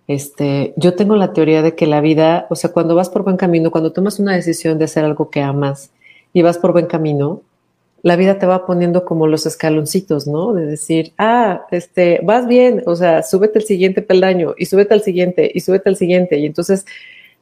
[0.07, 3.37] este, yo tengo la teoría de que la vida, o sea, cuando vas por buen
[3.37, 5.91] camino, cuando tomas una decisión de hacer algo que amas
[6.33, 7.41] y vas por buen camino,
[8.03, 10.53] la vida te va poniendo como los escaloncitos, ¿no?
[10.53, 15.01] De decir, ah, este, vas bien, o sea, súbete al siguiente peldaño y súbete al
[15.01, 16.39] siguiente y súbete al siguiente.
[16.39, 16.85] Y entonces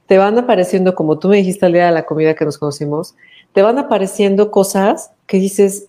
[0.09, 3.15] te van apareciendo, como tú me dijiste al día de la comida que nos conocimos,
[3.53, 5.85] te van apareciendo cosas que dices,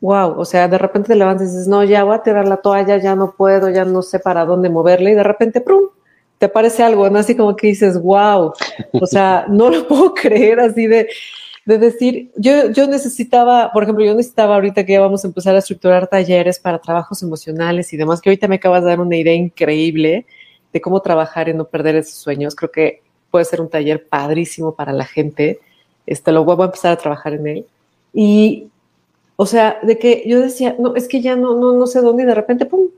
[0.00, 2.56] wow, o sea, de repente te levantas y dices, no, ya voy a tirar la
[2.56, 5.90] toalla, ya no puedo, ya no sé para dónde moverle, y de repente, ¡prum!
[6.38, 7.20] te aparece algo, ¿no?
[7.20, 8.52] Así como que dices, wow,
[8.94, 11.08] o sea, no lo puedo creer así de,
[11.64, 15.54] de decir, yo, yo necesitaba, por ejemplo, yo necesitaba ahorita que ya vamos a empezar
[15.54, 19.16] a estructurar talleres para trabajos emocionales y demás, que ahorita me acabas de dar una
[19.16, 20.26] idea increíble
[20.72, 22.56] de cómo trabajar y no perder esos sueños.
[22.56, 23.02] Creo que
[23.32, 25.58] puede ser un taller padrísimo para la gente.
[26.06, 27.66] Este, lo voy a empezar a trabajar en él.
[28.12, 28.68] Y,
[29.36, 32.24] o sea, de que yo decía, no, es que ya no, no, no sé dónde
[32.24, 32.88] y de repente, pum,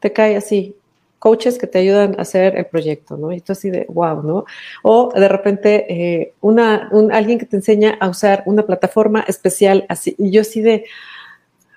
[0.00, 0.74] te cae así.
[1.18, 3.32] Coaches que te ayudan a hacer el proyecto, ¿no?
[3.32, 4.44] Y tú así de, wow, ¿no?
[4.82, 9.84] O de repente, eh, una, un, alguien que te enseña a usar una plataforma especial
[9.90, 10.16] así.
[10.18, 10.86] Y yo así de,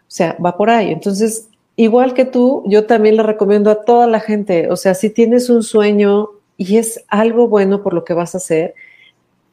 [0.08, 0.90] o sea, va por ahí.
[0.90, 5.10] Entonces, igual que tú, yo también le recomiendo a toda la gente, o sea, si
[5.10, 8.74] tienes un sueño y es algo bueno por lo que vas a hacer,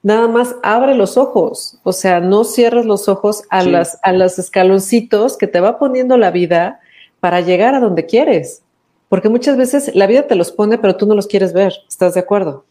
[0.02, 4.38] nada más abre los ojos, o sea, no cierres los ojos a, las, a los
[4.38, 6.80] escaloncitos que te va poniendo la vida
[7.20, 8.62] para llegar a donde quieres,
[9.08, 12.14] porque muchas veces la vida te los pone, pero tú no los quieres ver, ¿estás
[12.14, 12.64] de acuerdo?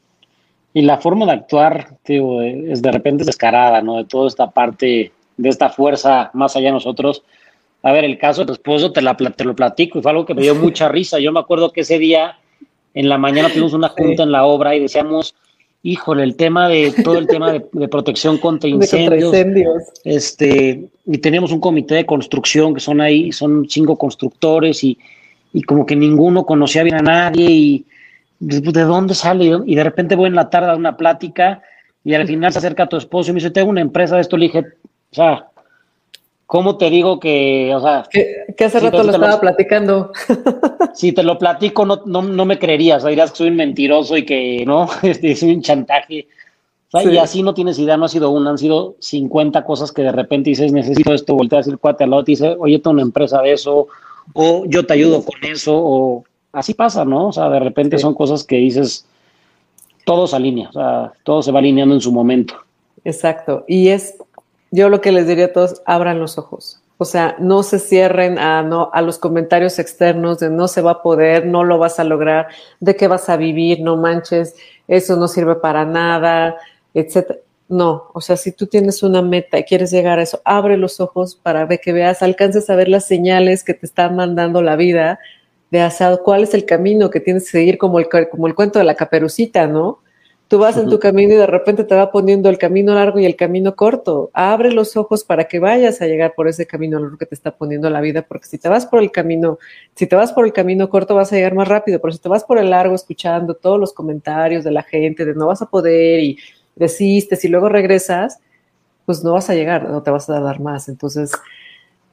[0.74, 3.98] Y la forma de actuar, tío, es de repente descarada, ¿no?
[3.98, 7.24] De toda esta parte, de esta fuerza más allá de nosotros.
[7.84, 10.26] A ver, el caso de tu esposo te, la, te lo platico y fue algo
[10.26, 11.20] que me dio mucha risa.
[11.20, 12.38] Yo me acuerdo que ese día
[12.94, 15.36] en la mañana tuvimos una junta en la obra y decíamos,
[15.84, 19.34] híjole, el tema de todo el tema de, protección contra incendios,
[20.04, 24.98] Este, y tenemos un comité de construcción que son ahí, son cinco constructores y,
[25.54, 27.86] y como que ninguno conocía bien a nadie y
[28.40, 31.62] de, dónde sale y de repente voy en la tarde a una plática
[32.04, 34.22] y al final se acerca a tu esposo y me dice, tengo una empresa de
[34.22, 35.48] esto, le dije, o sea,
[36.52, 38.04] ¿cómo te digo que, o sea...
[38.12, 40.12] Que, hace rato lo estaba platicando.
[40.94, 43.56] si te lo platico, no, no, no me creerías, o sea, dirás que soy un
[43.56, 44.90] mentiroso y que, ¿no?
[45.02, 46.28] Este, soy un chantaje.
[47.06, 50.12] Y así no tienes idea, no ha sido una, han sido 50 cosas que de
[50.12, 53.42] repente dices, necesito esto, volteas el cuate al lado y dice, oye, tengo una empresa
[53.42, 53.88] de eso,
[54.34, 57.30] o yo te ayudo con eso, o así pasa, ¿no?
[57.30, 59.06] O sea, de repente son cosas que dices,
[60.04, 62.56] todo se alinea, o sea, todo se va alineando en su momento.
[63.06, 63.64] Exacto.
[63.70, 64.16] Y es,
[64.72, 66.82] yo lo que les diría a todos, abran los ojos.
[66.98, 70.92] O sea, no se cierren a, no, a los comentarios externos de no se va
[70.92, 72.48] a poder, no lo vas a lograr,
[72.80, 74.56] de qué vas a vivir, no manches,
[74.88, 76.58] eso no sirve para nada,
[76.94, 77.40] etcétera.
[77.70, 81.00] No, o sea, si tú tienes una meta y quieres llegar a eso, abre los
[81.00, 85.20] ojos para que veas, alcances a ver las señales que te están mandando la vida
[85.72, 88.78] de hacia cuál es el camino que tienes que seguir, como el, como el cuento
[88.78, 90.01] de la caperucita, ¿no?
[90.52, 93.26] Tú vas en tu camino y de repente te va poniendo el camino largo y
[93.26, 94.32] el camino corto.
[94.34, 97.56] Abre los ojos para que vayas a llegar por ese camino largo que te está
[97.56, 99.60] poniendo la vida, porque si te vas por el camino,
[99.96, 102.28] si te vas por el camino corto vas a llegar más rápido, pero si te
[102.28, 105.70] vas por el largo escuchando todos los comentarios de la gente de no vas a
[105.70, 106.38] poder y
[106.76, 108.42] desistes y luego regresas,
[109.06, 110.90] pues no vas a llegar, no te vas a dar más.
[110.90, 111.32] Entonces,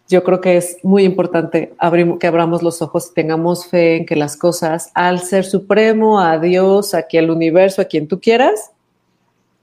[0.09, 1.75] yo creo que es muy importante
[2.19, 6.39] que abramos los ojos y tengamos fe en que las cosas, al ser supremo, a
[6.39, 8.73] Dios, aquí al universo, a quien tú quieras,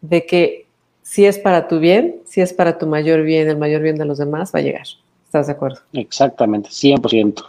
[0.02, 0.68] de que
[1.02, 4.06] si es para tu bien, si es para tu mayor bien, el mayor bien de
[4.06, 4.86] los demás, va a llegar.
[5.26, 5.80] ¿Estás de acuerdo?
[5.94, 7.44] Exactamente, 100%.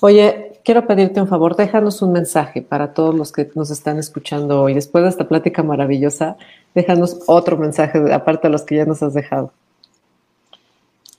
[0.00, 4.62] Oye, quiero pedirte un favor, déjanos un mensaje para todos los que nos están escuchando
[4.62, 4.72] hoy.
[4.72, 6.38] Después de esta plática maravillosa,
[6.74, 9.52] déjanos otro mensaje, aparte de los que ya nos has dejado.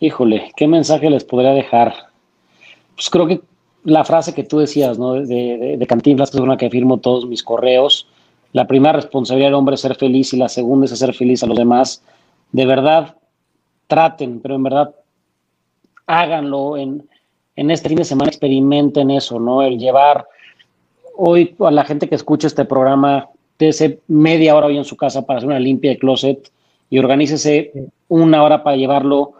[0.03, 1.93] Híjole, ¿qué mensaje les podría dejar?
[2.95, 3.41] Pues creo que
[3.83, 5.13] la frase que tú decías, ¿no?
[5.13, 8.07] De, de, de Cantinflas, que es una que firmo todos mis correos.
[8.51, 11.45] La primera responsabilidad del hombre es ser feliz y la segunda es hacer feliz a
[11.45, 12.03] los demás.
[12.51, 13.15] De verdad,
[13.85, 14.95] traten, pero en verdad,
[16.07, 17.07] háganlo en,
[17.55, 19.61] en este fin de semana, experimenten eso, ¿no?
[19.61, 20.25] El llevar
[21.15, 23.29] hoy a la gente que escucha este programa,
[23.59, 26.51] dése media hora hoy en su casa para hacer una limpia de closet
[26.89, 27.71] y organícese
[28.07, 29.33] una hora para llevarlo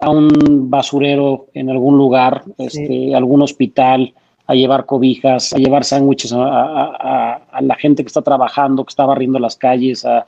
[0.00, 4.14] a un basurero en algún lugar, este, algún hospital,
[4.46, 9.38] a llevar cobijas, a llevar sándwiches a, la gente que está trabajando, que está barriendo
[9.38, 10.26] las calles, a,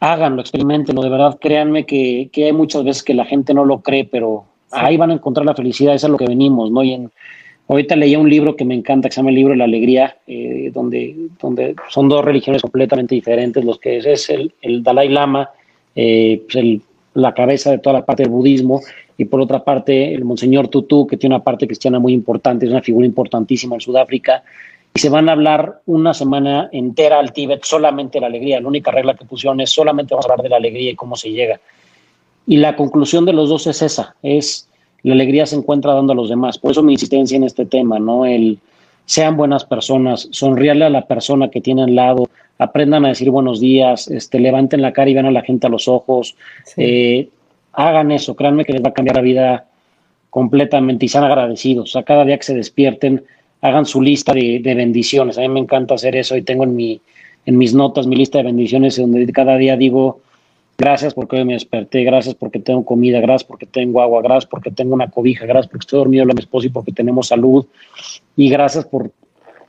[0.00, 3.80] háganlo, experimentenlo, de verdad, créanme que, que, hay muchas veces que la gente no lo
[3.80, 6.82] cree, pero ahí van a encontrar la felicidad, eso es lo que venimos, ¿no?
[6.82, 7.10] Y en,
[7.68, 10.16] ahorita leía un libro que me encanta, que se llama El libro de la alegría,
[10.26, 15.50] eh, donde, donde son dos religiones completamente diferentes, los que es, el, el Dalai Lama,
[15.94, 16.82] eh, pues el
[17.14, 18.80] la cabeza de toda la parte del budismo,
[19.16, 22.72] y por otra parte el Monseñor Tutu, que tiene una parte cristiana muy importante, es
[22.72, 24.42] una figura importantísima en Sudáfrica,
[24.94, 28.60] y se van a hablar una semana entera al Tíbet solamente la alegría.
[28.60, 31.16] La única regla que pusieron es solamente vamos a hablar de la alegría y cómo
[31.16, 31.60] se llega.
[32.46, 34.68] Y la conclusión de los dos es esa, es
[35.02, 36.58] la alegría se encuentra dando a los demás.
[36.58, 38.26] Por eso mi insistencia en este tema, ¿no?
[38.26, 38.58] El
[39.10, 43.58] sean buenas personas, sonríale a la persona que tiene al lado, aprendan a decir buenos
[43.58, 46.36] días, este, levanten la cara y vean a la gente a los ojos,
[46.76, 47.28] eh,
[47.72, 49.66] hagan eso, créanme que les va a cambiar la vida
[50.30, 51.90] completamente y sean agradecidos.
[51.90, 53.24] O sea, cada día que se despierten,
[53.62, 55.38] hagan su lista de, bendiciones.
[55.38, 57.00] A mí me encanta hacer eso y tengo en, mi,
[57.46, 60.20] en mis notas mi lista de bendiciones donde cada día digo,
[60.80, 64.70] gracias porque hoy me desperté, gracias porque tengo comida, gracias porque tengo agua, gracias porque
[64.70, 67.66] tengo una cobija, gracias porque estoy dormido con mi esposo y porque tenemos salud
[68.34, 69.10] y gracias por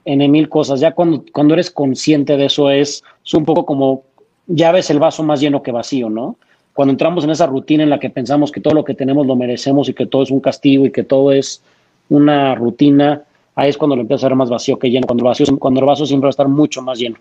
[0.05, 0.79] en mil cosas.
[0.79, 4.03] Ya cuando, cuando eres consciente de eso es, es un poco como,
[4.47, 6.37] ya ves el vaso más lleno que vacío, ¿no?
[6.73, 9.35] Cuando entramos en esa rutina en la que pensamos que todo lo que tenemos lo
[9.35, 11.61] merecemos y que todo es un castigo y que todo es
[12.09, 13.23] una rutina,
[13.55, 15.81] ahí es cuando lo empieza a ver más vacío que lleno, cuando el, vacío, cuando
[15.81, 17.17] el vaso siempre va a estar mucho más lleno.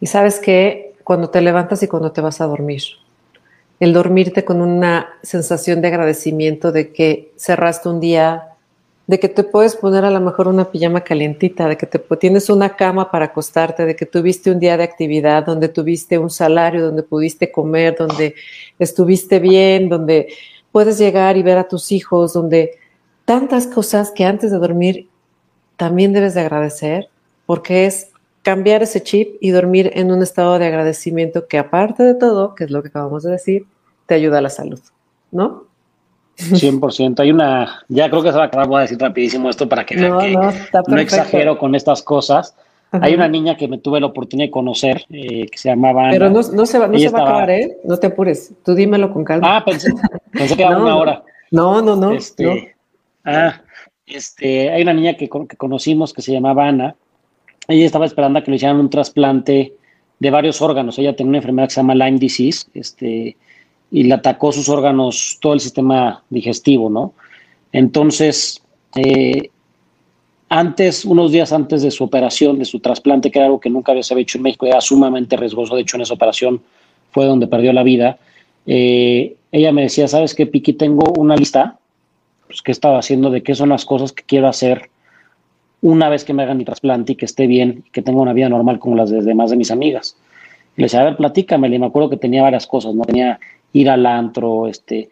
[0.00, 2.82] Y sabes que cuando te levantas y cuando te vas a dormir,
[3.78, 8.56] el dormirte con una sensación de agradecimiento de que cerraste un día
[9.06, 12.50] de que te puedes poner a lo mejor una pijama calientita, de que te tienes
[12.50, 16.84] una cama para acostarte, de que tuviste un día de actividad, donde tuviste un salario,
[16.84, 18.34] donde pudiste comer, donde
[18.80, 20.26] estuviste bien, donde
[20.72, 22.80] puedes llegar y ver a tus hijos, donde
[23.24, 25.08] tantas cosas que antes de dormir
[25.76, 27.08] también debes de agradecer,
[27.46, 28.08] porque es
[28.46, 32.62] cambiar ese chip y dormir en un estado de agradecimiento que aparte de todo, que
[32.62, 33.66] es lo que acabamos de decir,
[34.06, 34.78] te ayuda a la salud,
[35.32, 35.64] ¿no?
[36.38, 37.18] 100%.
[37.18, 39.84] Hay una, ya creo que se va a acabar, voy a decir rapidísimo esto para
[39.84, 42.54] que no, no, exagero con estas cosas.
[42.92, 46.10] Hay una niña que me tuve la oportunidad de conocer, eh, que se llamaba...
[46.12, 47.78] Pero no, se va, no se va a acabar, ¿eh?
[47.82, 49.56] No te apures, tú dímelo con calma.
[49.56, 49.92] Ah, pensé,
[50.30, 51.24] pensé que era una hora.
[51.50, 52.12] No, no, no.
[52.12, 52.76] Este,
[53.24, 53.60] Ah,
[54.06, 56.94] este, hay una niña que, que conocimos que se llamaba Ana.
[57.68, 59.74] Ella estaba esperando a que le hicieran un trasplante
[60.18, 60.98] de varios órganos.
[60.98, 63.36] Ella tenía una enfermedad que se llama Lyme disease, este,
[63.90, 67.14] y le atacó sus órganos, todo el sistema digestivo, ¿no?
[67.72, 68.62] Entonces,
[68.94, 69.50] eh,
[70.48, 73.92] antes, unos días antes de su operación, de su trasplante, que era algo que nunca
[73.92, 76.62] había hecho en México, era sumamente riesgoso, de hecho en esa operación
[77.10, 78.18] fue donde perdió la vida,
[78.66, 80.74] eh, ella me decía, ¿sabes qué, Piqui?
[80.74, 81.78] Tengo una lista,
[82.46, 84.90] pues, que he estado haciendo, de qué son las cosas que quiero hacer
[85.86, 88.32] una vez que me hagan mi trasplante y que esté bien, y que tenga una
[88.32, 90.16] vida normal como las de demás de mis amigas.
[90.76, 93.04] Y le decía, a ver, platícame, y me acuerdo que tenía varias cosas, ¿no?
[93.04, 93.38] Tenía
[93.72, 95.08] ir al antro, este,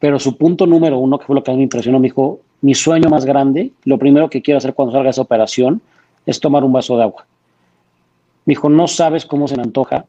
[0.00, 2.40] pero su punto número uno, que fue lo que a mí me impresionó, me dijo,
[2.60, 5.80] mi sueño más grande, lo primero que quiero hacer cuando salga esa operación,
[6.26, 7.24] es tomar un vaso de agua.
[8.46, 10.06] Me dijo, no sabes cómo se me antoja.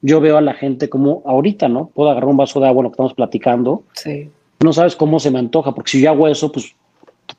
[0.00, 1.90] Yo veo a la gente como ahorita, ¿no?
[1.92, 3.82] Puedo agarrar un vaso de agua, lo que estamos platicando.
[3.94, 4.30] Sí.
[4.62, 6.72] No sabes cómo se me antoja, porque si yo hago eso, pues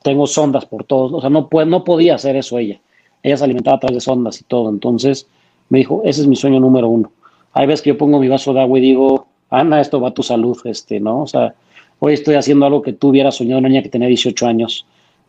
[0.02, 1.12] tengo sondas por todos.
[1.12, 2.80] O sea, no, puede, no podía hacer eso ella.
[3.22, 4.70] Ella se alimentaba a través de sondas y todo.
[4.70, 5.26] Entonces
[5.68, 7.10] me dijo, ese es mi sueño número uno.
[7.52, 10.14] Hay veces que yo pongo mi vaso de agua y digo, Ana, esto va a
[10.14, 11.22] tu salud, este, ¿no?
[11.22, 11.54] O sea,
[11.98, 14.86] hoy estoy haciendo algo que tú hubieras soñado una niña que tenía 18 años,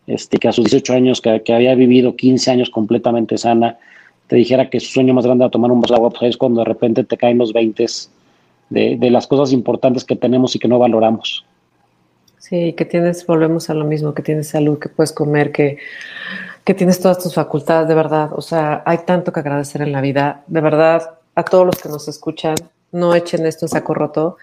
[0.08, 3.78] este, que a sus 18 años, que, había vivido 15 años completamente sana,
[4.28, 6.38] te dijera que su sueño más grande era tomar un vaso de agua, pues es
[6.38, 7.86] cuando de repente te caen los 20
[8.70, 11.46] de, de las cosas importantes que tenemos y que no valoramos.
[12.50, 15.78] Sí, que tienes, volvemos a lo mismo, que tienes salud, que puedes comer, que,
[16.64, 18.32] que tienes todas tus facultades, de verdad.
[18.34, 20.43] O sea, hay tanto que agradecer en la vida.
[20.47, 22.56] De verdad, a todos los que nos escuchan,
[22.91, 24.38] no echen esto en saco roto.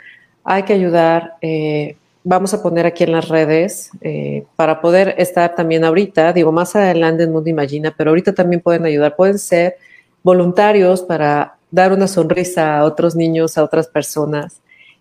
[0.44, 1.34] Hay que ayudar.
[1.40, 6.52] Eh, vamos a poner aquí en las redes eh, para poder estar también ahorita, digo,
[6.52, 9.16] más adelante en Mundo Imagina, pero ahorita también pueden ayudar.
[9.16, 9.78] Pueden ser
[10.22, 14.61] voluntarios para dar una sonrisa a otros niños, a otras personas.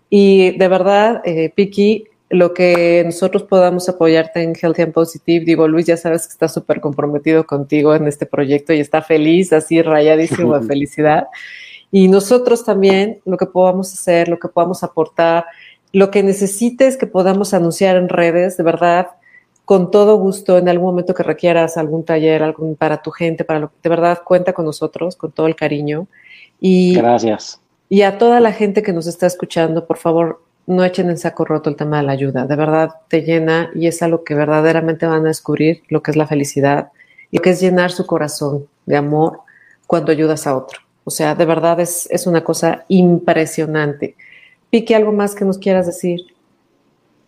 [0.10, 5.68] Y de verdad, eh, Piki, lo que nosotros podamos apoyarte en Healthy and Positive, digo,
[5.68, 9.82] Luis, ya sabes que está súper comprometido contigo en este proyecto y está feliz, así
[9.82, 11.28] rayadísimo de felicidad.
[11.92, 15.46] Y nosotros también, lo que podamos hacer, lo que podamos aportar,
[15.94, 19.08] lo que necesites que podamos anunciar en redes, de verdad,
[19.64, 23.60] con todo gusto, en algún momento que requieras algún taller, algún para tu gente, para
[23.60, 26.08] lo de verdad, cuenta con nosotros, con todo el cariño.
[26.60, 27.62] Y, Gracias.
[27.88, 31.46] Y a toda la gente que nos está escuchando, por favor, no echen en saco
[31.46, 32.46] roto el tema de la ayuda.
[32.46, 36.18] De verdad te llena y es algo que verdaderamente van a descubrir lo que es
[36.18, 36.90] la felicidad
[37.32, 39.42] y lo que es llenar su corazón de amor
[39.88, 40.80] cuando ayudas a otro.
[41.04, 44.16] O sea, de verdad es, es una cosa impresionante.
[44.70, 46.22] Pique, ¿algo más que nos quieras decir?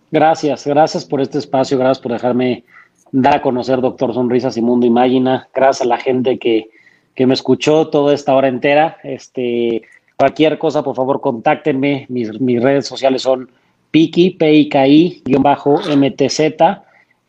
[0.09, 2.63] Gracias, gracias por este espacio, gracias por dejarme
[3.11, 5.47] dar a conocer Doctor Sonrisas y Mundo Imagina.
[5.53, 6.69] Gracias a la gente que,
[7.13, 8.97] que me escuchó toda esta hora entera.
[9.03, 9.83] Este,
[10.18, 12.05] cualquier cosa, por favor, contáctenme.
[12.09, 13.49] Mis, redes sociales son
[13.91, 14.82] Piki, P-I-K-I-MTZ.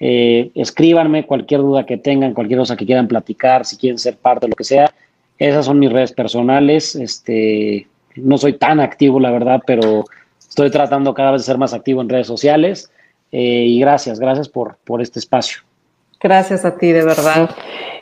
[0.00, 4.46] Eh, escríbanme cualquier duda que tengan, cualquier cosa que quieran platicar, si quieren ser parte
[4.46, 4.92] de lo que sea.
[5.38, 6.96] Esas son mis redes personales.
[6.96, 7.86] Este,
[8.16, 10.04] no soy tan activo, la verdad, pero
[10.38, 12.90] estoy tratando cada vez de ser más activo en redes sociales.
[13.30, 15.67] Eh, y gracias, gracias por, por este espacio.
[16.20, 17.50] Gracias a ti, de verdad.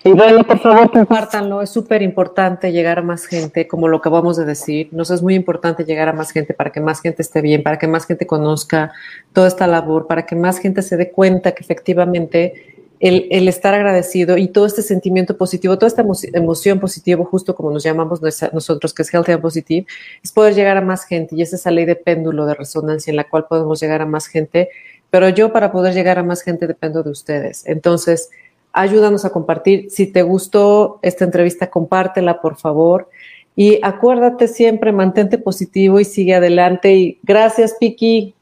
[0.03, 1.61] Y bueno, por favor, compártanlo.
[1.61, 4.89] Es súper importante llegar a más gente, como lo acabamos de decir.
[4.93, 7.79] Nos es muy importante llegar a más gente para que más gente esté bien, para
[7.79, 8.93] que más gente conozca
[9.33, 14.39] toda esta labor, para que más gente se dé cuenta que efectivamente el, estar agradecido
[14.39, 18.21] y todo este sentimiento positivo, toda esta emoción positiva, justo como nos llamamos
[18.53, 19.87] nosotros, que es Healthy and Positive,
[20.23, 23.17] es poder llegar a más gente y es esa ley de péndulo de resonancia en
[23.17, 24.71] la cual podemos llegar a más gente.
[25.11, 27.67] Pero yo para poder llegar a más gente dependo de ustedes.
[27.67, 28.31] Entonces,
[28.73, 29.91] ayúdanos a compartir.
[29.91, 33.09] Si te gustó esta entrevista, compártela, por favor.
[33.57, 36.95] Y acuérdate siempre, mantente positivo y sigue adelante.
[36.95, 38.35] Y gracias, Piki.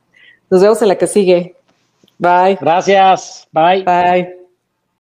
[0.51, 1.55] Nos vemos en la que sigue.
[2.19, 2.59] Bye.
[2.61, 3.47] Gracias.
[3.53, 3.85] Bye.
[3.85, 4.44] Bye.